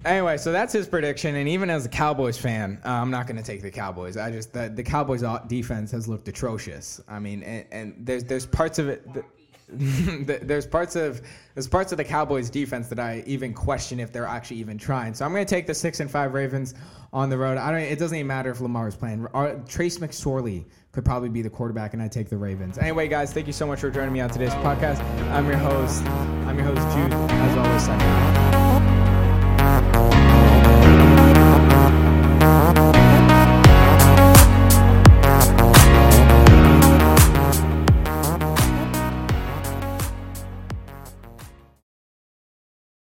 Anyway, 0.06 0.36
so 0.36 0.52
that's 0.52 0.70
his 0.70 0.86
prediction, 0.86 1.34
and 1.34 1.48
even 1.48 1.70
as 1.70 1.86
a 1.86 1.88
Cowboys 1.88 2.36
fan, 2.36 2.78
uh, 2.84 2.90
I'm 2.90 3.10
not 3.10 3.26
going 3.26 3.38
to 3.38 3.42
take 3.42 3.62
the 3.62 3.70
Cowboys. 3.70 4.18
I 4.18 4.30
just 4.30 4.52
the, 4.52 4.68
the 4.68 4.82
Cowboys 4.82 5.22
defense 5.46 5.90
has 5.92 6.06
looked 6.06 6.28
atrocious. 6.28 7.00
I 7.08 7.18
mean, 7.18 7.42
and, 7.42 7.64
and 7.72 7.94
there's 7.98 8.24
there's 8.24 8.44
parts 8.44 8.78
of 8.78 8.88
it. 8.88 9.12
That, 9.14 9.24
there's 9.68 10.66
parts 10.66 10.94
of 10.94 11.22
there's 11.54 11.66
parts 11.66 11.92
of 11.92 11.98
the 11.98 12.04
Cowboys 12.04 12.50
defense 12.50 12.88
that 12.88 12.98
I 12.98 13.22
even 13.26 13.54
question 13.54 13.98
if 13.98 14.12
they're 14.12 14.26
actually 14.26 14.58
even 14.58 14.76
trying. 14.76 15.14
So 15.14 15.24
I'm 15.24 15.32
going 15.32 15.44
to 15.44 15.48
take 15.48 15.66
the 15.66 15.74
six 15.74 16.00
and 16.00 16.10
five 16.10 16.34
Ravens 16.34 16.74
on 17.12 17.30
the 17.30 17.38
road. 17.38 17.56
I 17.56 17.70
don't. 17.70 17.80
It 17.80 17.98
doesn't 17.98 18.16
even 18.16 18.26
matter 18.26 18.50
if 18.50 18.60
Lamar 18.60 18.88
is 18.88 18.96
playing. 18.96 19.26
Trace 19.66 19.98
McSorley 19.98 20.64
could 20.92 21.04
probably 21.04 21.28
be 21.28 21.42
the 21.42 21.50
quarterback, 21.50 21.94
and 21.94 22.02
I 22.02 22.08
take 22.08 22.28
the 22.28 22.36
Ravens. 22.36 22.78
Anyway, 22.78 23.08
guys, 23.08 23.32
thank 23.32 23.46
you 23.46 23.52
so 23.52 23.66
much 23.66 23.80
for 23.80 23.90
joining 23.90 24.12
me 24.12 24.20
on 24.20 24.30
today's 24.30 24.54
podcast. 24.54 25.00
I'm 25.30 25.46
your 25.46 25.56
host. 25.56 26.04
I'm 26.04 26.58
your 26.58 26.66
host 26.66 26.96
Jude. 26.96 27.12
As 27.12 27.88
always. 27.88 28.43